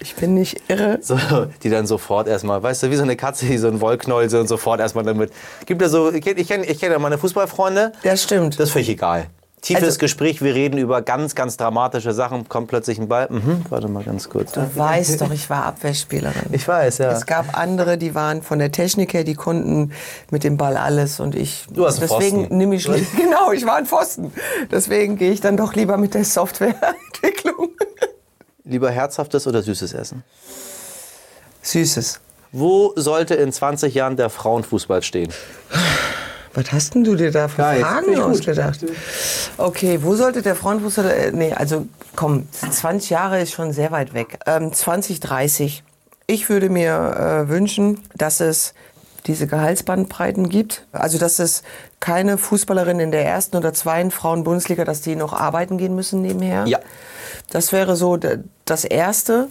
Ich 0.00 0.14
bin 0.16 0.34
nicht 0.34 0.60
irre. 0.68 0.98
So, 1.02 1.18
die 1.62 1.70
dann 1.70 1.86
sofort 1.86 2.28
erstmal, 2.28 2.62
weißt 2.62 2.82
du, 2.84 2.90
wie 2.90 2.96
so 2.96 3.02
eine 3.02 3.16
Katze, 3.16 3.46
die 3.46 3.58
so 3.58 3.68
einen 3.68 3.80
Wollknäuel 3.80 4.28
so 4.30 4.38
und 4.38 4.48
sofort 4.48 4.80
erstmal 4.80 5.04
damit. 5.04 5.32
Gibt 5.64 5.80
ja 5.82 5.88
so, 5.88 6.12
ich 6.12 6.22
kenne 6.24 6.40
ich 6.40 6.48
kenn, 6.48 6.62
ich 6.64 6.78
kenn 6.78 6.92
ja 6.92 6.98
meine 6.98 7.18
Fußballfreunde, 7.18 7.92
Das 8.02 8.22
stimmt. 8.22 8.54
das 8.58 8.68
ist 8.68 8.72
völlig 8.72 8.88
egal. 8.90 9.26
Tiefes 9.62 9.82
Also- 9.84 9.98
Gespräch, 9.98 10.42
wir 10.42 10.54
reden 10.54 10.78
über 10.78 11.02
ganz, 11.02 11.34
ganz 11.34 11.56
dramatische 11.56 12.12
Sachen. 12.12 12.48
Kommt 12.48 12.68
plötzlich 12.68 12.98
ein 13.00 13.08
Ball. 13.08 13.26
Mhm, 13.30 13.64
warte 13.68 13.88
mal 13.88 14.04
ganz 14.04 14.28
kurz. 14.28 14.52
Du 14.52 14.60
weißt 14.76 15.20
doch, 15.20 15.32
ich 15.32 15.48
war 15.50 15.64
Abwehrspielerin. 15.64 16.42
Ich 16.52 16.68
weiß, 16.68 16.98
ja. 16.98 17.10
Es 17.10 17.26
gab 17.26 17.58
andere, 17.58 17.98
die 17.98 18.14
waren 18.14 18.42
von 18.42 18.60
der 18.60 18.70
Technik 18.70 19.12
her, 19.14 19.24
die 19.24 19.34
konnten 19.34 19.90
mit 20.30 20.44
dem 20.44 20.56
Ball 20.56 20.76
alles 20.76 21.18
und 21.18 21.34
ich. 21.34 21.66
Du 21.72 21.84
ein 21.84 21.94
deswegen 21.98 22.40
Pfosten. 22.42 22.56
nehme 22.58 22.76
ich 22.76 22.84
genau, 23.16 23.50
ich 23.52 23.66
war 23.66 23.76
ein 23.76 23.86
Pfosten. 23.86 24.30
Deswegen 24.70 25.16
gehe 25.16 25.32
ich 25.32 25.40
dann 25.40 25.56
doch 25.56 25.74
lieber 25.74 25.96
mit 25.96 26.14
der 26.14 26.24
Softwareentwicklung. 26.24 27.70
Lieber 28.66 28.90
herzhaftes 28.90 29.46
oder 29.46 29.62
süßes 29.62 29.92
Essen? 29.94 30.24
Süßes. 31.62 32.20
Wo 32.50 32.92
sollte 32.96 33.34
in 33.34 33.52
20 33.52 33.94
Jahren 33.94 34.16
der 34.16 34.28
Frauenfußball 34.28 35.02
stehen? 35.02 35.32
Was 36.54 36.72
hast 36.72 36.94
denn 36.94 37.04
du 37.04 37.14
dir 37.14 37.30
da 37.30 37.48
für 37.48 37.62
bin 37.62 37.80
Fragen 37.82 38.20
ausgedacht? 38.20 38.80
Okay, 39.56 40.00
wo 40.02 40.16
sollte 40.16 40.42
der 40.42 40.56
Frauenfußball... 40.56 41.10
äh, 41.10 41.30
Nee, 41.32 41.52
also 41.52 41.86
komm, 42.16 42.48
20 42.50 43.10
Jahre 43.10 43.40
ist 43.40 43.52
schon 43.52 43.72
sehr 43.72 43.92
weit 43.92 44.14
weg. 44.14 44.38
Ähm, 44.46 44.72
2030. 44.72 45.84
Ich 46.26 46.48
würde 46.48 46.68
mir 46.68 47.44
äh, 47.46 47.48
wünschen, 47.48 48.00
dass 48.14 48.40
es 48.40 48.74
diese 49.26 49.46
Gehaltsbandbreiten 49.46 50.48
gibt. 50.48 50.86
Also, 50.92 51.18
dass 51.18 51.38
es 51.38 51.62
keine 52.00 52.38
Fußballerin 52.38 53.00
in 53.00 53.10
der 53.12 53.24
ersten 53.24 53.56
oder 53.56 53.72
zweiten 53.74 54.10
Frauen-Bundesliga, 54.10 54.84
dass 54.84 55.02
die 55.02 55.14
noch 55.14 55.32
arbeiten 55.32 55.78
gehen 55.78 55.94
müssen 55.94 56.22
nebenher. 56.22 56.64
Ja. 56.66 56.80
Das 57.50 57.72
wäre 57.72 57.96
so 57.96 58.18
das 58.64 58.84
Erste. 58.84 59.48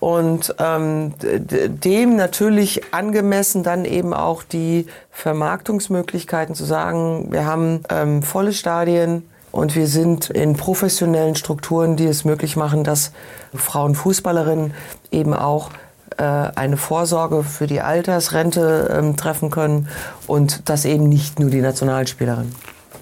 Und 0.00 0.56
ähm, 0.58 1.14
dem 1.20 2.16
natürlich 2.16 2.92
angemessen 2.92 3.62
dann 3.62 3.84
eben 3.84 4.12
auch 4.14 4.42
die 4.42 4.86
Vermarktungsmöglichkeiten 5.12 6.56
zu 6.56 6.64
sagen, 6.64 7.28
wir 7.30 7.46
haben 7.46 7.84
ähm, 7.88 8.24
volle 8.24 8.52
Stadien 8.52 9.28
und 9.52 9.76
wir 9.76 9.86
sind 9.86 10.28
in 10.28 10.56
professionellen 10.56 11.36
Strukturen, 11.36 11.94
die 11.94 12.06
es 12.06 12.24
möglich 12.24 12.56
machen, 12.56 12.82
dass 12.82 13.12
Frauenfußballerinnen 13.54 14.74
eben 15.12 15.34
auch 15.34 15.70
äh, 16.16 16.24
eine 16.24 16.78
Vorsorge 16.78 17.44
für 17.44 17.68
die 17.68 17.80
Altersrente 17.80 18.92
ähm, 18.92 19.16
treffen 19.16 19.50
können 19.50 19.88
und 20.26 20.68
das 20.68 20.84
eben 20.84 21.08
nicht 21.08 21.38
nur 21.38 21.50
die 21.50 21.60
Nationalspielerin. 21.60 22.52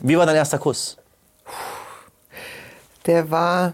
Wie 0.03 0.19
war 0.19 0.27
dein 0.27 0.37
erster 0.37 0.59
Kuss? 0.59 0.99
Der 3.07 3.31
war 3.31 3.73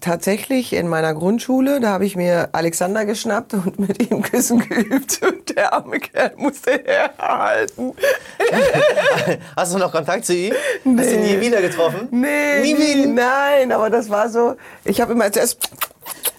tatsächlich 0.00 0.72
in 0.72 0.88
meiner 0.88 1.14
Grundschule. 1.14 1.80
Da 1.80 1.90
habe 1.90 2.04
ich 2.06 2.16
mir 2.16 2.48
Alexander 2.52 3.04
geschnappt 3.04 3.54
und 3.54 3.78
mit 3.78 4.10
ihm 4.10 4.22
Küssen 4.22 4.60
geübt. 4.60 5.20
Und 5.22 5.56
der 5.56 5.72
arme 5.72 5.98
Kerl 6.00 6.32
musste 6.36 6.72
herhalten. 6.84 7.92
Hast 9.56 9.74
du 9.74 9.78
noch 9.78 9.92
Kontakt 9.92 10.24
zu 10.26 10.34
ihm? 10.34 10.54
Hast 10.96 11.10
du 11.10 11.14
ihn 11.14 11.22
nie 11.22 11.40
wieder 11.40 11.60
getroffen? 11.60 12.08
Nee, 12.10 12.60
Nie 12.62 12.76
wieder? 12.78 13.08
nein, 13.08 13.72
aber 13.72 13.90
das 13.90 14.08
war 14.10 14.28
so. 14.28 14.56
Ich 14.84 15.00
habe 15.00 15.12
immer 15.12 15.30
zuerst, 15.32 15.58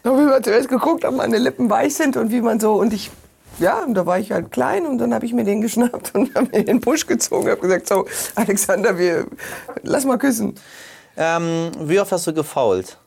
hab 0.04 0.14
immer 0.18 0.42
zuerst 0.42 0.70
geguckt, 0.70 1.06
ob 1.06 1.16
meine 1.16 1.38
Lippen 1.38 1.70
weich 1.70 1.96
sind 1.96 2.18
und 2.18 2.32
wie 2.32 2.42
man 2.42 2.60
so. 2.60 2.74
Und 2.76 2.94
ich, 2.94 3.12
ja, 3.60 3.80
und 3.84 3.94
da 3.94 4.06
war 4.06 4.20
ich 4.20 4.32
halt 4.32 4.52
klein 4.52 4.86
und 4.86 4.98
dann 5.00 5.14
habe 5.14 5.26
ich 5.26 5.34
mir 5.34 5.44
den 5.44 5.62
geschnappt 5.62 6.16
und 6.16 6.34
habe 6.36 6.48
mir 6.52 6.60
in 6.60 6.66
den 6.66 6.80
Busch 6.80 7.06
gezogen. 7.08 7.50
Habe 7.50 7.62
gesagt, 7.62 7.88
so, 7.88 8.06
Alexander, 8.36 8.98
wir, 8.98 9.26
lass 9.84 10.06
mal 10.06 10.18
küssen. 10.18 10.56
Ähm, 11.18 11.72
wie 11.82 12.00
oft 12.00 12.12
hast 12.14 12.28
du 12.28 12.34
gefault? 12.34 12.98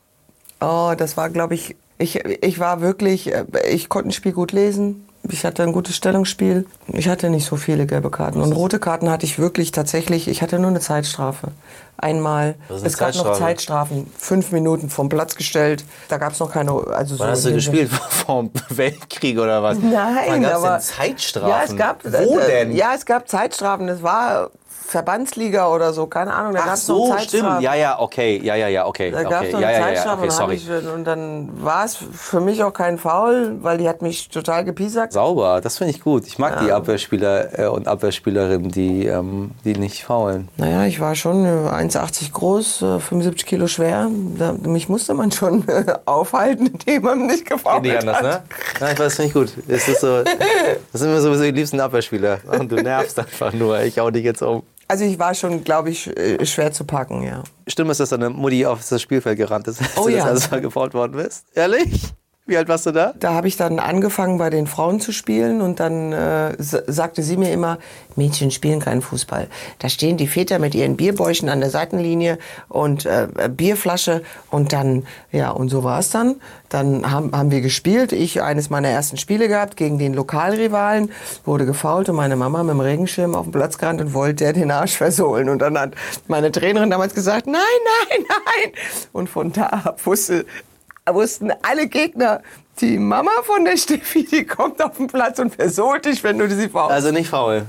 Oh, 0.63 0.93
das 0.97 1.17
war, 1.17 1.29
glaube 1.29 1.55
ich, 1.55 1.75
ich, 1.97 2.23
ich 2.23 2.59
war 2.59 2.81
wirklich, 2.81 3.33
äh, 3.33 3.45
ich 3.69 3.89
konnte 3.89 4.09
ein 4.09 4.11
Spiel 4.11 4.31
gut 4.31 4.51
lesen. 4.51 5.07
Ich 5.29 5.45
hatte 5.45 5.63
ein 5.63 5.71
gutes 5.71 5.95
Stellungsspiel. 5.95 6.65
Ich 6.87 7.07
hatte 7.07 7.29
nicht 7.29 7.45
so 7.45 7.55
viele 7.55 7.85
gelbe 7.85 8.11
Karten. 8.11 8.41
Und 8.41 8.51
rote 8.51 8.77
Karten 8.77 9.09
hatte 9.09 9.25
ich 9.25 9.39
wirklich 9.39 9.71
tatsächlich, 9.71 10.27
ich 10.27 10.41
hatte 10.41 10.59
nur 10.59 10.69
eine 10.69 10.81
Zeitstrafe. 10.81 11.49
Einmal. 11.95 12.55
Eine 12.67 12.79
Es 12.85 12.97
gab 12.97 13.09
noch 13.09 13.23
Zeitstrafe? 13.23 13.39
Zeitstrafen. 13.39 14.11
Fünf 14.17 14.51
Minuten 14.51 14.89
vom 14.89 15.07
Platz 15.07 15.35
gestellt. 15.35 15.85
Da 16.09 16.17
gab 16.17 16.33
es 16.33 16.39
noch 16.39 16.51
keine. 16.51 16.71
Also 16.87 17.15
so 17.15 17.23
Wann 17.23 17.29
hast 17.31 17.45
du 17.45 17.53
gespielt? 17.53 17.89
Vor 18.09 18.43
dem 18.43 18.51
Weltkrieg 18.69 19.39
oder 19.39 19.63
was? 19.63 19.77
Nein, 19.79 20.17
Wann 20.27 20.41
gab's 20.41 20.55
aber 20.55 20.69
denn 20.71 20.81
Zeitstrafen? 20.81 21.49
Ja, 21.49 21.63
es 21.63 21.75
gab. 21.77 22.03
Wo 22.03 22.39
äh, 22.39 22.47
denn? 22.47 22.75
Ja, 22.75 22.93
es 22.93 23.05
gab 23.05 23.29
Zeitstrafen. 23.29 23.87
Das 23.87 24.03
war 24.03 24.49
Verbandsliga 24.85 25.69
oder 25.69 25.93
so, 25.93 26.07
keine 26.07 26.33
Ahnung. 26.33 26.53
Da 26.53 26.59
Ach 26.61 26.65
gab's 26.67 26.85
so, 26.85 27.07
noch 27.09 27.19
stimmt. 27.19 27.61
Ja, 27.61 27.73
ja, 27.73 27.99
okay. 27.99 28.39
Ja, 28.43 28.55
ja, 28.55 28.67
ja, 28.67 28.85
okay. 28.85 29.11
Da 29.11 29.23
gab 29.23 29.33
okay. 29.33 29.47
es 29.47 29.53
noch 29.53 29.61
ja, 29.61 29.67
eine 29.67 29.77
ja, 29.77 29.93
ja, 29.93 30.13
okay, 30.13 30.21
und, 30.21 30.21
dann 30.21 30.31
sorry. 30.31 30.55
ich, 30.55 30.69
und 30.69 31.03
dann 31.05 31.63
war 31.63 31.85
es 31.85 31.95
für 31.95 32.39
mich 32.39 32.63
auch 32.63 32.73
kein 32.73 32.97
Foul, 32.97 33.57
weil 33.61 33.77
die 33.77 33.87
hat 33.87 34.01
mich 34.01 34.29
total 34.29 34.63
gepiesackt. 34.65 35.13
Sauber, 35.13 35.61
das 35.61 35.77
finde 35.77 35.91
ich 35.91 36.01
gut. 36.01 36.27
Ich 36.27 36.37
mag 36.37 36.59
die 36.63 36.71
Abwehrspieler 36.71 37.59
äh, 37.59 37.67
und 37.67 37.87
Abwehrspielerinnen, 37.87 38.69
die, 38.69 39.05
ähm, 39.05 39.51
die 39.63 39.75
nicht 39.75 40.03
faulen. 40.03 40.49
Naja, 40.57 40.85
ich 40.85 40.99
war 40.99 41.15
schon 41.15 41.45
äh, 41.45 41.69
1,80 41.69 42.31
groß, 42.31 42.81
äh, 42.81 42.99
75 42.99 43.45
Kilo 43.45 43.67
schwer. 43.67 44.09
Da, 44.37 44.53
mich 44.53 44.89
musste 44.89 45.13
man 45.13 45.31
schon 45.31 45.67
äh, 45.67 45.93
aufhalten, 46.05 46.67
indem 46.85 47.03
man 47.03 47.25
nicht 47.25 47.49
gefault 47.49 47.83
nicht 47.83 47.97
anders, 47.97 48.17
hat. 48.17 48.23
ne? 48.23 48.43
Ja, 48.79 48.91
ich 48.91 48.99
weiß, 48.99 49.05
das 49.05 49.15
finde 49.15 49.27
ich 49.27 49.33
gut. 49.33 49.53
Es 49.67 49.87
ist 49.87 50.01
so, 50.01 50.23
das 50.91 51.01
sind 51.01 51.11
mir 51.11 51.21
sowieso 51.21 51.43
die 51.43 51.51
liebsten 51.51 51.79
Abwehrspieler. 51.79 52.39
Und 52.59 52.71
du 52.71 52.75
nervst 52.75 53.19
einfach 53.19 53.53
nur. 53.53 53.81
Ich 53.81 53.97
hau 53.99 54.11
dich 54.11 54.23
jetzt 54.23 54.41
um. 54.41 54.63
Also 54.93 55.05
ich 55.05 55.17
war 55.17 55.33
schon, 55.33 55.63
glaube 55.63 55.89
ich, 55.89 56.05
äh, 56.15 56.45
schwer 56.45 56.71
zu 56.71 56.83
packen, 56.83 57.23
ja. 57.23 57.41
Stimmt 57.65 57.89
es, 57.89 57.97
dass 57.97 58.09
deine 58.09 58.29
Mutti 58.29 58.63
auf 58.63 58.87
das 58.87 59.01
Spielfeld 59.01 59.39
gerannt 59.39 59.67
ist, 59.67 59.81
als 59.81 59.97
Oh 59.97 60.03
du 60.03 60.09
ja. 60.11 60.23
das 60.23 60.41
erste 60.41 60.51
Mal 60.51 60.61
gefault 60.61 60.93
worden 60.93 61.13
bist? 61.13 61.45
Ehrlich? 61.55 62.13
Wie 62.45 62.57
alt 62.57 62.67
warst 62.67 62.85
du 62.85 62.91
da? 62.91 63.13
Da 63.17 63.33
habe 63.33 63.47
ich 63.47 63.55
dann 63.55 63.79
angefangen, 63.79 64.37
bei 64.37 64.49
den 64.49 64.67
Frauen 64.67 64.99
zu 64.99 65.13
spielen 65.13 65.61
und 65.61 65.79
dann 65.79 66.11
äh, 66.11 66.53
sagte 66.59 67.23
sie 67.23 67.37
mir 67.37 67.53
immer, 67.53 67.77
Mädchen 68.17 68.51
spielen 68.51 68.81
keinen 68.81 69.01
Fußball. 69.01 69.47
Da 69.79 69.87
stehen 69.87 70.17
die 70.17 70.27
Väter 70.27 70.59
mit 70.59 70.75
ihren 70.75 70.97
Bierbäuchen 70.97 71.47
an 71.47 71.61
der 71.61 71.69
Seitenlinie 71.69 72.37
und 72.67 73.05
äh, 73.05 73.29
Bierflasche 73.47 74.23
und 74.51 74.73
dann, 74.73 75.07
ja, 75.31 75.51
und 75.51 75.69
so 75.69 75.85
war 75.85 75.99
es 75.99 76.09
dann. 76.09 76.35
Dann 76.67 77.09
haben, 77.09 77.31
haben 77.31 77.49
wir 77.49 77.61
gespielt. 77.61 78.11
Ich 78.11 78.41
eines 78.41 78.69
meiner 78.69 78.89
ersten 78.89 79.15
Spiele 79.15 79.47
gehabt 79.47 79.77
gegen 79.77 79.97
den 79.97 80.13
Lokalrivalen, 80.13 81.13
wurde 81.45 81.65
gefault 81.65 82.09
und 82.09 82.17
meine 82.17 82.35
Mama 82.35 82.61
mit 82.63 82.73
dem 82.73 82.81
Regenschirm 82.81 83.35
auf 83.35 83.45
den 83.45 83.53
Platz 83.53 83.77
gerannt 83.77 84.01
und 84.01 84.13
wollte 84.13 84.51
den 84.51 84.69
Arsch 84.69 84.97
versohlen. 84.97 85.47
Und 85.47 85.59
dann 85.59 85.77
hat 85.79 85.93
meine 86.27 86.51
Trainerin 86.51 86.89
damals 86.89 87.13
gesagt, 87.13 87.47
nein, 87.47 87.61
nein, 88.09 88.25
nein. 88.27 88.73
Und 89.13 89.29
von 89.29 89.53
da 89.53 89.67
ab 89.67 90.05
wusste, 90.05 90.45
wussten 91.11 91.51
alle 91.61 91.87
Gegner, 91.87 92.41
die 92.79 92.97
Mama 92.97 93.31
von 93.43 93.65
der 93.65 93.77
Steffi, 93.77 94.25
die 94.25 94.45
kommt 94.45 94.81
auf 94.81 94.97
den 94.97 95.07
Platz 95.07 95.39
und 95.39 95.55
versohlt 95.55 96.05
dich, 96.05 96.23
wenn 96.23 96.37
du 96.37 96.49
sie 96.49 96.69
faust. 96.69 96.91
Also 96.91 97.11
nicht 97.11 97.29
faul. 97.29 97.65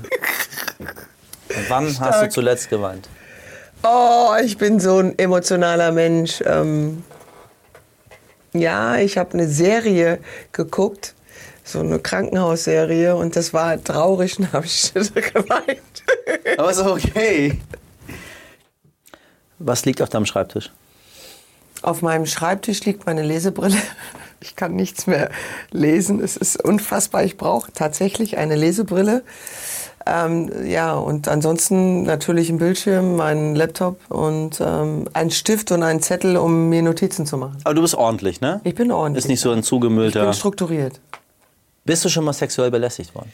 Wann 1.69 1.85
hast 1.85 1.99
du 1.99 2.03
Stark. 2.05 2.31
zuletzt 2.31 2.69
geweint? 2.69 3.07
Oh, 3.83 4.33
ich 4.43 4.57
bin 4.57 4.79
so 4.79 4.97
ein 4.99 5.17
emotionaler 5.19 5.91
Mensch. 5.91 6.41
Ähm, 6.45 7.03
ja, 8.53 8.97
ich 8.97 9.17
habe 9.17 9.33
eine 9.33 9.47
Serie 9.47 10.19
geguckt, 10.51 11.13
so 11.63 11.81
eine 11.81 11.99
Krankenhausserie, 11.99 13.15
und 13.15 13.35
das 13.35 13.53
war 13.53 13.81
traurig, 13.83 14.39
und 14.39 14.51
habe 14.53 14.65
ich 14.65 14.93
geweint. 14.93 16.03
Aber 16.57 16.71
ist 16.71 16.79
okay. 16.79 17.59
Was 19.59 19.85
liegt 19.85 20.01
auf 20.01 20.09
deinem 20.09 20.25
Schreibtisch? 20.25 20.71
Auf 21.85 22.01
meinem 22.01 22.25
Schreibtisch 22.25 22.83
liegt 22.85 23.05
meine 23.05 23.23
Lesebrille. 23.23 23.77
Ich 24.41 24.55
kann 24.55 24.75
nichts 24.75 25.07
mehr 25.07 25.31
lesen. 25.71 26.21
Es 26.21 26.37
ist 26.37 26.61
unfassbar. 26.63 27.23
Ich 27.23 27.35
brauche 27.35 27.71
tatsächlich 27.71 28.37
eine 28.37 28.55
Lesebrille. 28.55 29.23
Ähm, 30.05 30.51
ja, 30.67 30.93
und 30.93 31.27
ansonsten 31.27 32.03
natürlich 32.03 32.49
ein 32.49 32.59
Bildschirm, 32.59 33.15
mein 33.15 33.55
Laptop 33.55 33.99
und 34.09 34.61
ähm, 34.61 35.07
ein 35.13 35.31
Stift 35.31 35.71
und 35.71 35.81
einen 35.81 36.01
Zettel, 36.01 36.37
um 36.37 36.69
mir 36.69 36.83
Notizen 36.83 37.25
zu 37.25 37.37
machen. 37.37 37.57
Aber 37.63 37.73
du 37.73 37.81
bist 37.81 37.95
ordentlich, 37.95 38.39
ne? 38.39 38.61
Ich 38.65 38.75
bin 38.75 38.91
ordentlich. 38.91 39.23
Ist 39.23 39.29
nicht 39.29 39.39
so 39.39 39.51
ein 39.51 39.59
ich 39.59 39.65
zugemüllter. 39.65 40.25
bin 40.25 40.33
strukturiert. 40.33 40.99
Bist 41.85 42.05
du 42.05 42.09
schon 42.09 42.25
mal 42.25 42.33
sexuell 42.33 42.69
belästigt 42.69 43.15
worden? 43.15 43.31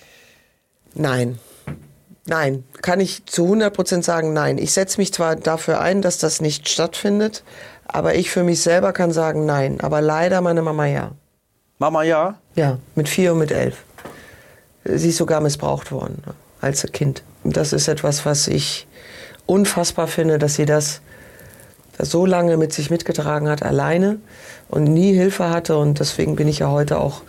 Nein. 0.93 1.39
Nein, 2.27 2.63
kann 2.81 2.99
ich 2.99 3.25
zu 3.25 3.51
100% 3.51 4.03
sagen, 4.03 4.33
nein. 4.33 4.57
Ich 4.57 4.73
setze 4.73 4.99
mich 4.99 5.13
zwar 5.13 5.35
dafür 5.35 5.81
ein, 5.81 6.01
dass 6.01 6.19
das 6.19 6.39
nicht 6.39 6.69
stattfindet, 6.69 7.43
aber 7.85 8.15
ich 8.15 8.29
für 8.29 8.43
mich 8.43 8.61
selber 8.61 8.93
kann 8.93 9.11
sagen, 9.11 9.45
nein. 9.45 9.81
Aber 9.81 10.01
leider 10.01 10.41
meine 10.41 10.61
Mama 10.61 10.85
ja. 10.85 11.11
Mama, 11.79 12.03
ja. 12.03 12.35
Ja, 12.55 12.77
mit 12.95 13.09
vier 13.09 13.33
und 13.33 13.39
mit 13.39 13.51
elf. 13.51 13.83
Sie 14.83 15.09
ist 15.09 15.17
sogar 15.17 15.41
missbraucht 15.41 15.91
worden 15.91 16.23
als 16.61 16.85
Kind. 16.91 17.23
Und 17.43 17.57
das 17.57 17.73
ist 17.73 17.87
etwas, 17.87 18.23
was 18.25 18.47
ich 18.47 18.87
unfassbar 19.47 20.07
finde, 20.07 20.37
dass 20.37 20.55
sie 20.55 20.65
das 20.65 21.01
so 21.97 22.25
lange 22.25 22.57
mit 22.57 22.71
sich 22.71 22.89
mitgetragen 22.89 23.49
hat, 23.49 23.63
alleine 23.63 24.19
und 24.69 24.85
nie 24.85 25.13
Hilfe 25.13 25.49
hatte. 25.49 25.77
Und 25.77 25.99
deswegen 25.99 26.35
bin 26.35 26.47
ich 26.47 26.59
ja 26.59 26.69
heute 26.69 26.99
auch 26.99 27.23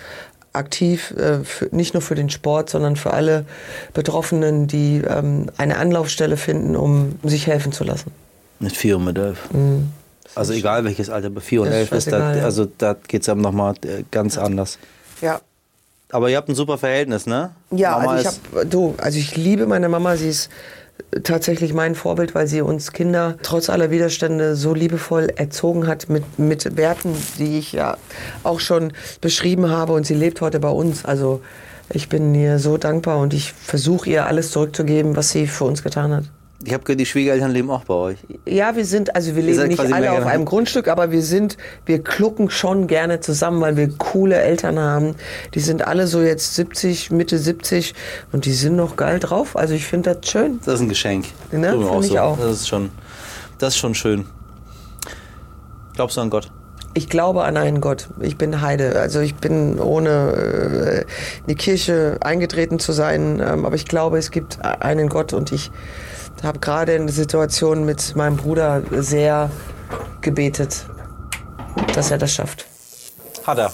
aktiv, 0.52 1.12
äh, 1.12 1.44
für, 1.44 1.68
nicht 1.74 1.94
nur 1.94 2.02
für 2.02 2.14
den 2.14 2.30
Sport, 2.30 2.70
sondern 2.70 2.96
für 2.96 3.12
alle 3.12 3.44
Betroffenen, 3.94 4.66
die 4.66 5.02
ähm, 5.06 5.50
eine 5.56 5.76
Anlaufstelle 5.78 6.36
finden, 6.36 6.76
um 6.76 7.18
sich 7.22 7.46
helfen 7.46 7.72
zu 7.72 7.84
lassen. 7.84 8.10
Mit 8.58 8.76
vier 8.76 8.96
und 8.96 9.04
mit 9.04 9.18
elf. 9.18 9.38
Also 10.34 10.52
egal 10.52 10.84
welches 10.84 11.10
Alter, 11.10 11.30
bei 11.30 11.40
vier 11.40 11.62
und 11.62 11.68
ist 11.68 11.74
elf 11.74 11.92
ist 11.92 12.06
das, 12.06 12.14
scheißegal, 12.14 12.38
ja. 12.38 12.44
also 12.44 12.66
da 12.78 12.94
geht 13.08 13.22
es 13.22 13.28
einem 13.28 13.40
nochmal 13.40 13.74
ganz 14.10 14.38
anders. 14.38 14.78
Ja, 15.20 15.40
Aber 16.10 16.30
ihr 16.30 16.36
habt 16.36 16.48
ein 16.48 16.54
super 16.54 16.78
Verhältnis, 16.78 17.26
ne? 17.26 17.50
Ja, 17.70 17.92
Mama 17.98 18.12
also 18.12 18.28
ich 18.28 18.28
ist- 18.36 18.40
habe, 18.54 18.66
du, 18.66 18.94
also 18.98 19.18
ich 19.18 19.36
liebe 19.36 19.66
meine 19.66 19.88
Mama. 19.88 20.16
Sie 20.16 20.28
ist 20.28 20.50
tatsächlich 21.22 21.74
mein 21.74 21.94
Vorbild, 21.94 22.34
weil 22.34 22.46
sie 22.46 22.62
uns 22.62 22.92
Kinder 22.92 23.36
trotz 23.42 23.70
aller 23.70 23.90
Widerstände 23.90 24.56
so 24.56 24.74
liebevoll 24.74 25.28
erzogen 25.34 25.86
hat 25.86 26.08
mit, 26.08 26.38
mit 26.38 26.76
Werten, 26.76 27.14
die 27.38 27.58
ich 27.58 27.72
ja 27.72 27.96
auch 28.42 28.60
schon 28.60 28.92
beschrieben 29.20 29.70
habe 29.70 29.92
und 29.92 30.06
sie 30.06 30.14
lebt 30.14 30.40
heute 30.40 30.60
bei 30.60 30.70
uns. 30.70 31.04
Also 31.04 31.42
ich 31.90 32.08
bin 32.08 32.34
ihr 32.34 32.58
so 32.58 32.76
dankbar 32.78 33.18
und 33.18 33.34
ich 33.34 33.52
versuche 33.52 34.08
ihr 34.08 34.26
alles 34.26 34.50
zurückzugeben, 34.50 35.16
was 35.16 35.30
sie 35.30 35.46
für 35.46 35.64
uns 35.64 35.82
getan 35.82 36.12
hat. 36.12 36.24
Ich 36.64 36.72
habe 36.72 36.84
gehört, 36.84 37.00
die 37.00 37.06
Schwiegereltern 37.06 37.50
leben 37.50 37.70
auch 37.70 37.84
bei 37.84 37.94
euch. 37.94 38.18
Ja, 38.46 38.76
wir 38.76 38.84
sind, 38.84 39.16
also 39.16 39.34
wir 39.34 39.42
leben 39.42 39.66
nicht 39.68 39.80
alle 39.80 40.12
auf 40.12 40.26
einem 40.26 40.44
Grundstück, 40.44 40.88
aber 40.88 41.10
wir 41.10 41.22
sind, 41.22 41.56
wir 41.86 42.02
klucken 42.02 42.50
schon 42.50 42.86
gerne 42.86 43.20
zusammen, 43.20 43.60
weil 43.60 43.76
wir 43.76 43.88
coole 43.98 44.36
Eltern 44.36 44.78
haben. 44.78 45.16
Die 45.54 45.60
sind 45.60 45.86
alle 45.86 46.06
so 46.06 46.22
jetzt 46.22 46.54
70, 46.54 47.10
Mitte 47.10 47.38
70 47.38 47.94
und 48.32 48.44
die 48.44 48.52
sind 48.52 48.76
noch 48.76 48.96
geil 48.96 49.18
drauf. 49.18 49.56
Also 49.56 49.74
ich 49.74 49.86
finde 49.86 50.14
das 50.14 50.30
schön. 50.30 50.60
Das 50.64 50.74
ist 50.74 50.80
ein 50.80 50.88
Geschenk. 50.88 51.26
Ne, 51.50 51.72
Tut 51.72 51.80
mir 51.80 51.92
find 51.92 52.04
ich 52.04 52.18
auch. 52.18 52.38
Das 52.38 52.52
ist 52.52 52.68
schon, 52.68 52.90
das 53.58 53.74
ist 53.74 53.78
schon 53.78 53.94
schön. 53.94 54.26
Glaubst 55.94 56.16
du 56.16 56.20
an 56.20 56.30
Gott? 56.30 56.50
Ich 56.94 57.08
glaube 57.08 57.44
an 57.44 57.56
einen 57.56 57.80
Gott. 57.80 58.08
Ich 58.20 58.36
bin 58.36 58.60
Heide. 58.60 59.00
Also 59.00 59.20
ich 59.20 59.34
bin 59.34 59.80
ohne 59.80 60.10
äh, 60.10 61.00
in 61.40 61.46
die 61.48 61.54
Kirche 61.54 62.18
eingetreten 62.20 62.78
zu 62.78 62.92
sein, 62.92 63.42
ähm, 63.44 63.64
aber 63.64 63.76
ich 63.76 63.86
glaube, 63.86 64.18
es 64.18 64.30
gibt 64.30 64.62
einen 64.62 65.08
Gott 65.08 65.32
und 65.32 65.52
ich 65.52 65.70
habe 66.42 66.58
gerade 66.58 66.94
in 66.94 67.06
der 67.06 67.14
Situation 67.14 67.84
mit 67.84 68.16
meinem 68.16 68.36
Bruder 68.36 68.82
sehr 68.90 69.50
gebetet, 70.20 70.86
dass 71.94 72.10
er 72.10 72.18
das 72.18 72.32
schafft. 72.32 72.66
Hat 73.46 73.58
er. 73.58 73.72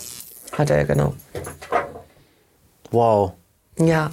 Hat 0.53 0.71
er 0.71 0.85
genau. 0.85 1.15
Wow. 2.91 3.33
Ja. 3.79 4.11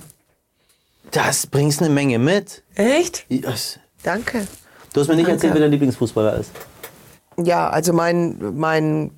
Das 1.11 1.47
bringst 1.47 1.81
eine 1.81 1.89
Menge 1.89 2.19
mit. 2.19 2.63
Echt? 2.75 3.25
Yes. 3.29 3.79
Danke. 4.03 4.47
Du 4.93 5.01
hast 5.01 5.07
mir 5.07 5.15
nicht 5.15 5.27
Danke. 5.27 5.37
erzählt, 5.37 5.53
wer 5.53 5.61
dein 5.61 5.71
Lieblingsfußballer 5.71 6.35
ist. 6.35 6.51
Ja, 7.37 7.69
also 7.69 7.93
mein, 7.93 8.37
mein 8.55 9.11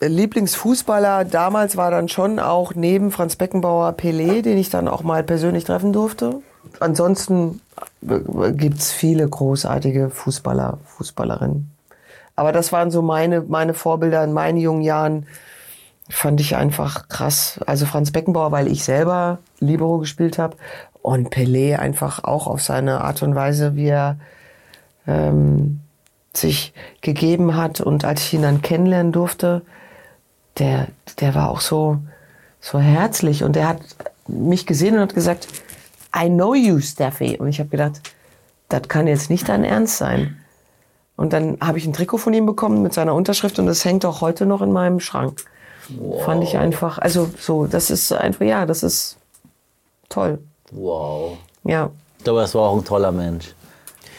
Lieblingsfußballer 0.00 1.24
damals 1.24 1.76
war 1.76 1.90
dann 1.90 2.08
schon 2.08 2.38
auch 2.38 2.74
neben 2.74 3.10
Franz 3.10 3.36
Beckenbauer 3.36 3.90
Pelé, 3.90 4.42
den 4.42 4.58
ich 4.58 4.70
dann 4.70 4.88
auch 4.88 5.02
mal 5.02 5.22
persönlich 5.22 5.64
treffen 5.64 5.92
durfte. 5.92 6.42
Ansonsten 6.80 7.60
gibt 8.00 8.78
es 8.78 8.92
viele 8.92 9.28
großartige 9.28 10.10
Fußballer, 10.10 10.78
Fußballerinnen. 10.86 11.70
Aber 12.34 12.52
das 12.52 12.72
waren 12.72 12.90
so 12.90 13.02
meine, 13.02 13.42
meine 13.42 13.74
Vorbilder 13.74 14.24
in 14.24 14.32
meinen 14.32 14.58
jungen 14.58 14.82
Jahren. 14.82 15.26
Fand 16.08 16.40
ich 16.40 16.56
einfach 16.56 17.08
krass. 17.08 17.60
Also 17.66 17.86
Franz 17.86 18.10
Beckenbauer, 18.10 18.52
weil 18.52 18.68
ich 18.68 18.84
selber 18.84 19.38
Libero 19.60 19.98
gespielt 19.98 20.38
habe. 20.38 20.56
Und 21.00 21.34
Pelé 21.34 21.76
einfach 21.76 22.24
auch 22.24 22.46
auf 22.46 22.62
seine 22.62 23.02
Art 23.02 23.22
und 23.22 23.34
Weise, 23.34 23.76
wie 23.76 23.88
er 23.88 24.18
ähm, 25.06 25.80
sich 26.34 26.72
gegeben 27.00 27.56
hat 27.56 27.80
und 27.80 28.04
als 28.04 28.22
ich 28.22 28.34
ihn 28.34 28.42
dann 28.42 28.62
kennenlernen 28.62 29.12
durfte, 29.12 29.62
der, 30.58 30.88
der 31.20 31.34
war 31.34 31.50
auch 31.50 31.60
so, 31.60 31.98
so 32.60 32.78
herzlich 32.78 33.44
und 33.44 33.56
der 33.56 33.68
hat 33.68 33.80
mich 34.28 34.66
gesehen 34.66 34.94
und 34.94 35.00
hat 35.00 35.14
gesagt, 35.14 35.48
I 36.14 36.28
know 36.28 36.54
you, 36.54 36.80
Steffi. 36.80 37.36
Und 37.38 37.48
ich 37.48 37.58
habe 37.58 37.68
gedacht, 37.68 38.00
das 38.68 38.88
kann 38.88 39.06
jetzt 39.06 39.30
nicht 39.30 39.48
dein 39.48 39.64
Ernst 39.64 39.98
sein. 39.98 40.36
Und 41.16 41.32
dann 41.32 41.58
habe 41.60 41.78
ich 41.78 41.86
ein 41.86 41.92
Trikot 41.92 42.18
von 42.18 42.34
ihm 42.34 42.46
bekommen 42.46 42.82
mit 42.82 42.94
seiner 42.94 43.14
Unterschrift 43.14 43.58
und 43.58 43.66
das 43.66 43.84
hängt 43.84 44.04
auch 44.04 44.22
heute 44.22 44.46
noch 44.46 44.62
in 44.62 44.72
meinem 44.72 44.98
Schrank. 44.98 45.44
Fand 46.24 46.42
ich 46.42 46.56
einfach, 46.56 46.98
also 46.98 47.28
so, 47.38 47.66
das 47.66 47.90
ist 47.90 48.12
einfach, 48.12 48.46
ja, 48.46 48.66
das 48.66 48.82
ist 48.82 49.18
toll. 50.08 50.38
Wow. 50.70 51.36
Ja. 51.64 51.90
Ich 52.18 52.24
glaube, 52.24 52.40
das 52.40 52.54
war 52.54 52.70
auch 52.70 52.76
ein 52.76 52.84
toller 52.84 53.12
Mensch. 53.12 53.54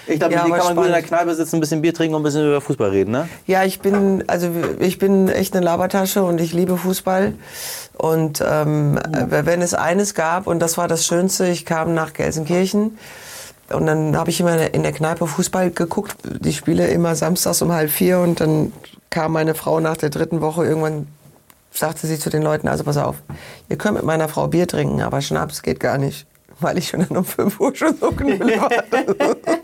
Ich 0.08 0.20
glaube, 0.20 0.34
Ja, 0.34 0.50
war 0.50 0.58
kann 0.58 0.68
man 0.68 0.76
gut 0.76 0.86
in 0.86 0.92
der. 0.92 1.02
Kneipe 1.02 1.36
sitzen, 1.36 1.58
ein 1.58 1.60
bisschen 1.60 1.82
Bier 1.82 1.94
trinken 1.94 2.16
und 2.16 2.22
ein 2.22 2.24
bisschen 2.24 2.46
über 2.46 2.62
Fußball 2.62 2.90
reden, 2.90 3.12
ne? 3.12 3.30
Ja, 3.48 3.64
ich 3.64 3.80
bin, 3.80 4.24
also 4.28 4.50
ich 4.80 4.98
bin 4.98 5.30
echt 5.30 5.56
eine 5.56 5.66
Labertasche 5.66 6.24
und 6.24 6.42
ich 6.42 6.54
liebe 6.54 6.78
Fußball. 6.78 7.34
Und 7.98 8.44
ähm, 8.46 8.98
äh, 8.98 9.46
wenn 9.46 9.62
es 9.62 9.74
eines 9.74 10.14
gab, 10.14 10.48
und 10.48 10.60
das 10.60 10.78
war 10.78 10.88
das 10.88 11.06
Schönste, 11.06 11.48
ich 11.48 11.66
kam 11.66 11.94
nach 11.94 12.14
Gelsenkirchen 12.14 12.98
und 13.72 13.86
dann 13.86 14.18
habe 14.18 14.30
ich 14.30 14.40
immer 14.40 14.74
in 14.74 14.84
der 14.84 14.92
Kneipe 14.92 15.28
Fußball 15.28 15.72
geguckt, 15.72 16.16
die 16.24 16.54
Spiele 16.54 16.88
immer 16.88 17.16
samstags 17.16 17.62
um 17.62 17.72
halb 17.72 17.92
vier 17.92 18.20
und 18.20 18.42
dann 18.42 18.74
kam 19.10 19.34
meine 19.34 19.56
Frau 19.56 19.80
nach 19.80 19.98
der 19.98 20.10
dritten 20.10 20.42
Woche 20.42 20.66
irgendwann 20.66 21.08
sagte 21.72 22.08
sie 22.08 22.20
zu 22.20 22.30
den 22.30 22.44
Leuten, 22.44 22.68
also 22.68 22.84
pass 22.84 22.98
auf, 22.98 23.16
ihr 23.70 23.78
könnt 23.78 23.96
mit 23.96 24.04
meiner 24.04 24.30
Frau 24.30 24.48
Bier 24.48 24.68
trinken, 24.68 25.02
aber 25.02 25.22
Schnaps 25.22 25.62
geht 25.64 25.80
gar 25.80 25.98
nicht, 25.98 26.28
weil 26.60 26.78
ich 26.78 26.90
schon 26.90 27.06
um 27.06 27.26
5 27.26 27.60
Uhr 27.60 27.76
schon 27.76 27.98
so 27.98 28.12
knüppel 28.12 28.60
war. 28.60 28.70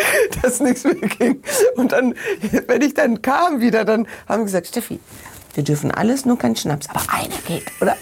dass 0.42 0.60
nichts 0.60 0.84
mehr 0.84 0.94
ging. 0.94 1.42
Und 1.76 1.92
dann, 1.92 2.14
wenn 2.66 2.82
ich 2.82 2.94
dann 2.94 3.22
kam 3.22 3.60
wieder, 3.60 3.84
dann 3.84 4.06
haben 4.28 4.40
sie 4.40 4.46
gesagt, 4.46 4.68
Steffi, 4.68 5.00
wir 5.54 5.64
dürfen 5.64 5.90
alles, 5.90 6.24
nur 6.24 6.38
kein 6.38 6.56
Schnaps, 6.56 6.88
aber 6.88 7.02
einer 7.08 7.34
geht, 7.46 7.64
oder? 7.80 7.96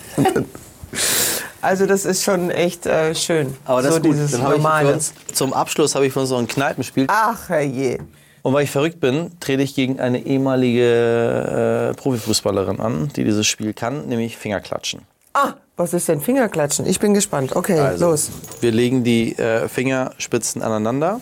Also 1.63 1.87
das 1.87 2.05
ist 2.05 2.23
schon 2.23 2.51
echt 2.51 2.87
äh, 2.87 3.15
schön. 3.15 3.57
Aber 3.65 3.83
das 3.83 3.93
so 3.93 3.97
ist 3.97 4.03
gut. 4.05 4.15
dieses 4.15 4.33
Dann 4.33 4.43
Normale. 4.43 4.95
uns, 4.95 5.13
zum 5.33 5.53
Abschluss 5.53 5.95
habe 5.95 6.07
ich 6.07 6.15
uns 6.15 6.29
so 6.29 6.37
ein 6.37 6.47
Kneipenspiel. 6.47 7.07
Ach, 7.09 7.49
herrje. 7.49 7.99
Und 8.43 8.53
weil 8.55 8.63
ich 8.63 8.71
verrückt 8.71 9.01
bin, 9.01 9.33
trete 9.41 9.63
ich 9.63 9.75
gegen 9.75 9.99
eine 9.99 10.25
ehemalige 10.25 11.91
äh, 11.91 11.95
Profifußballerin 12.01 12.79
an, 12.79 13.09
die 13.17 13.25
dieses 13.25 13.47
Spiel 13.47 13.75
kann, 13.75 14.07
nämlich 14.07 14.37
Fingerklatschen. 14.37 15.01
Ah, 15.39 15.53
was 15.77 15.93
ist 15.93 16.09
denn 16.09 16.23
Fingerklatschen? 16.23 16.87
Ich 16.87 16.99
bin 16.99 17.13
gespannt. 17.13 17.55
Okay, 17.55 17.79
Also, 17.79 18.07
los. 18.09 18.31
Wir 18.63 18.73
legen 18.73 19.05
die 19.05 19.37
äh, 19.39 19.69
Fingerspitzen 19.69 20.63
aneinander. 20.63 21.21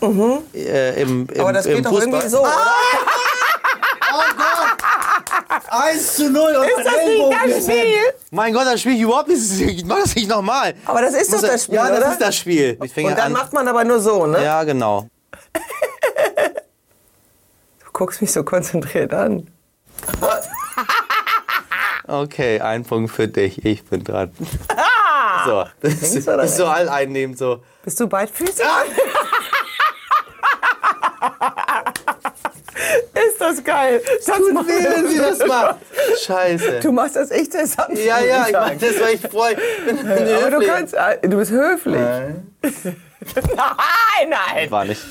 Äh, 0.55 1.03
im, 1.03 1.27
im, 1.33 1.41
Aber 1.41 1.53
das 1.53 1.67
im 1.67 1.75
geht 1.77 1.85
doch 1.87 1.91
Fußball. 1.91 2.09
irgendwie 2.09 2.29
so, 2.29 2.41
oder? 2.43 2.53
1 5.71 6.15
zu 6.15 6.31
0 6.31 6.41
und 6.57 6.65
Ist 6.65 6.77
das 6.79 6.95
nicht 7.07 7.33
das 7.57 7.65
Spiel? 7.65 7.99
Mein 8.31 8.53
Gott, 8.53 8.67
das 8.67 8.81
spiele 8.81 8.95
ich 8.95 9.01
überhaupt 9.03 9.29
nicht. 9.29 9.61
Ich 9.61 9.85
mach 9.85 9.99
das 9.99 10.15
nicht 10.15 10.29
nochmal. 10.29 10.75
Aber 10.87 11.03
das 11.03 11.15
ist 11.15 11.33
Muss 11.33 11.41
doch 11.41 11.49
das 11.49 11.65
Spiel, 11.65 11.75
Ja, 11.75 11.89
das 11.89 11.99
oder? 11.99 12.13
ist 12.13 12.21
das 12.21 12.37
Spiel. 12.37 12.77
Und 12.79 12.97
dann 12.97 13.19
an. 13.19 13.33
macht 13.33 13.53
man 13.53 13.67
aber 13.67 13.83
nur 13.83 13.99
so, 14.01 14.27
ne? 14.27 14.43
Ja, 14.45 14.63
genau. 14.65 15.09
Du 17.85 17.99
guckst 17.99 18.21
mich 18.21 18.33
so 18.33 18.43
konzentriert 18.45 19.13
an. 19.13 19.49
Okay, 22.07 22.61
ein 22.61 22.85
Punkt 22.85 23.11
für 23.11 23.29
dich. 23.29 23.65
Ich 23.65 23.85
bin 23.85 24.05
dran. 24.05 24.31
So, 25.47 25.65
das 25.81 26.15
ist, 26.15 26.29
das 26.29 26.51
ist 26.51 26.57
so 26.59 26.67
all 26.67 26.89
einnehmen 26.89 27.37
so. 27.37 27.61
Bist 27.83 27.99
du 27.99 28.07
beidfüßig? 28.07 28.65
ist 33.15 33.41
das 33.41 33.65
geil. 33.65 34.03
Das. 34.27 34.39
Wenn 34.39 35.09
sie 35.09 35.19
das 35.19 35.47
macht. 35.47 35.77
Scheiße. 36.25 36.81
Du 36.81 36.93
machst 36.93 37.17
das 37.17 37.31
echt 37.31 37.53
sanft. 37.53 37.99
Ja, 37.99 38.21
ja, 38.21 38.47
ich 38.47 38.53
mach 38.53 38.71
das, 38.73 39.01
weil 39.01 39.15
ich 39.15 39.21
freue. 39.23 39.57
Aber 40.37 40.51
du 40.51 40.67
kannst, 40.67 40.95
äh, 40.95 41.29
du 41.29 41.37
bist 41.39 41.51
höflich. 41.51 42.01
Nein, 42.01 42.47
nein. 44.29 44.71
War 44.71 44.85
nicht. 44.85 45.03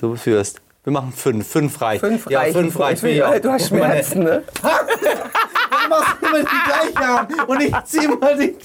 Du 0.00 0.16
führst. 0.16 0.60
Wir 0.84 0.92
machen 0.92 1.12
fünf. 1.16 1.46
Fünf 1.46 1.80
reicht. 1.80 2.00
Fünf 2.00 2.28
ja, 2.28 2.40
reichen. 2.40 2.54
fünf 2.54 2.78
reicht. 2.78 3.04
Du 3.04 3.50
hast 3.50 3.68
Schmerzen, 3.68 4.24
ne? 4.24 4.42
Du 5.92 5.98
machst 5.98 6.16
immer 6.22 6.38
die 6.38 6.44
gleiche 6.44 7.08
an 7.08 7.26
und 7.48 7.60
ich 7.60 7.74
zieh 7.84 8.08
mal 8.08 8.36
die. 8.38 8.56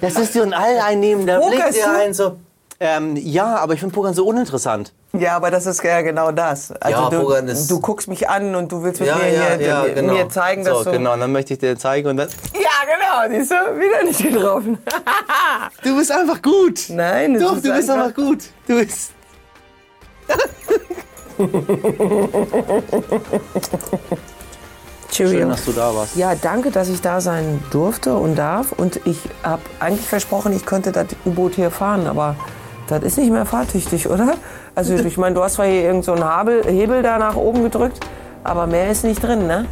Das 0.00 0.14
ist 0.16 0.32
so 0.32 0.40
ein 0.42 0.54
alleinnehmender 0.54 1.40
Blick, 1.46 1.58
der 1.72 1.84
du? 1.86 1.90
einen 2.00 2.14
so. 2.14 2.36
Ähm, 2.80 3.14
ja, 3.16 3.56
aber 3.56 3.74
ich 3.74 3.80
finde 3.80 3.94
Pokern 3.94 4.14
so 4.14 4.24
uninteressant. 4.26 4.92
Ja, 5.12 5.36
aber 5.36 5.50
das 5.52 5.66
ist 5.66 5.84
ja 5.84 6.00
genau 6.00 6.32
das. 6.32 6.72
Also 6.72 7.02
Ja, 7.02 7.10
du, 7.10 7.20
Pokern 7.20 7.46
ist- 7.48 7.70
du 7.70 7.80
guckst 7.80 8.08
mich 8.08 8.28
an 8.28 8.56
und 8.56 8.72
du 8.72 8.82
willst 8.82 9.00
mit 9.00 9.14
mir, 9.14 9.22
hier, 9.24 10.02
mir 10.02 10.28
zeigen, 10.30 10.64
dass 10.64 10.78
so, 10.78 10.84
du... 10.84 10.90
genau, 10.92 11.16
dann 11.16 11.30
möchte 11.30 11.52
ich 11.52 11.60
dir 11.60 11.78
zeigen 11.78 12.08
und 12.08 12.16
dann. 12.16 12.28
Ja, 12.54 12.70
genau. 13.28 13.38
Siehst 13.38 13.50
du? 13.52 13.54
Wieder 13.78 14.02
nicht 14.04 14.20
getroffen. 14.22 14.78
Du 15.84 15.96
bist 15.96 16.10
einfach 16.10 16.40
gut. 16.42 16.86
Nein, 16.88 17.38
Doch, 17.38 17.54
du 17.60 17.72
bist 17.72 17.88
einfach- 17.90 18.06
einfach 18.06 18.14
gut. 18.16 18.38
Du 18.66 18.78
bist. 18.80 19.12
Cheerio. 25.12 25.40
Schön, 25.40 25.48
dass 25.50 25.64
du 25.64 25.72
da 25.72 25.94
warst. 25.94 26.16
Ja, 26.16 26.34
danke, 26.34 26.70
dass 26.70 26.88
ich 26.88 27.00
da 27.00 27.20
sein 27.20 27.62
durfte 27.70 28.14
und 28.14 28.36
darf. 28.36 28.72
Und 28.72 29.00
ich 29.04 29.18
habe 29.42 29.62
eigentlich 29.78 30.08
versprochen, 30.08 30.52
ich 30.52 30.66
könnte 30.66 30.90
das 30.90 31.06
U-Boot 31.24 31.54
hier 31.54 31.70
fahren, 31.70 32.06
aber 32.06 32.34
das 32.88 33.02
ist 33.02 33.18
nicht 33.18 33.30
mehr 33.30 33.46
fahrtüchtig, 33.46 34.08
oder? 34.08 34.34
Also 34.74 34.94
ich 34.94 35.18
meine, 35.18 35.34
du 35.34 35.42
hast 35.42 35.54
zwar 35.54 35.66
hier 35.66 35.82
irgendeinen 35.82 36.18
so 36.18 36.24
einen 36.24 36.64
Hebel 36.64 37.02
da 37.02 37.18
nach 37.18 37.36
oben 37.36 37.62
gedrückt, 37.62 38.00
aber 38.42 38.66
mehr 38.66 38.90
ist 38.90 39.04
nicht 39.04 39.22
drin, 39.22 39.46
ne? 39.46 39.66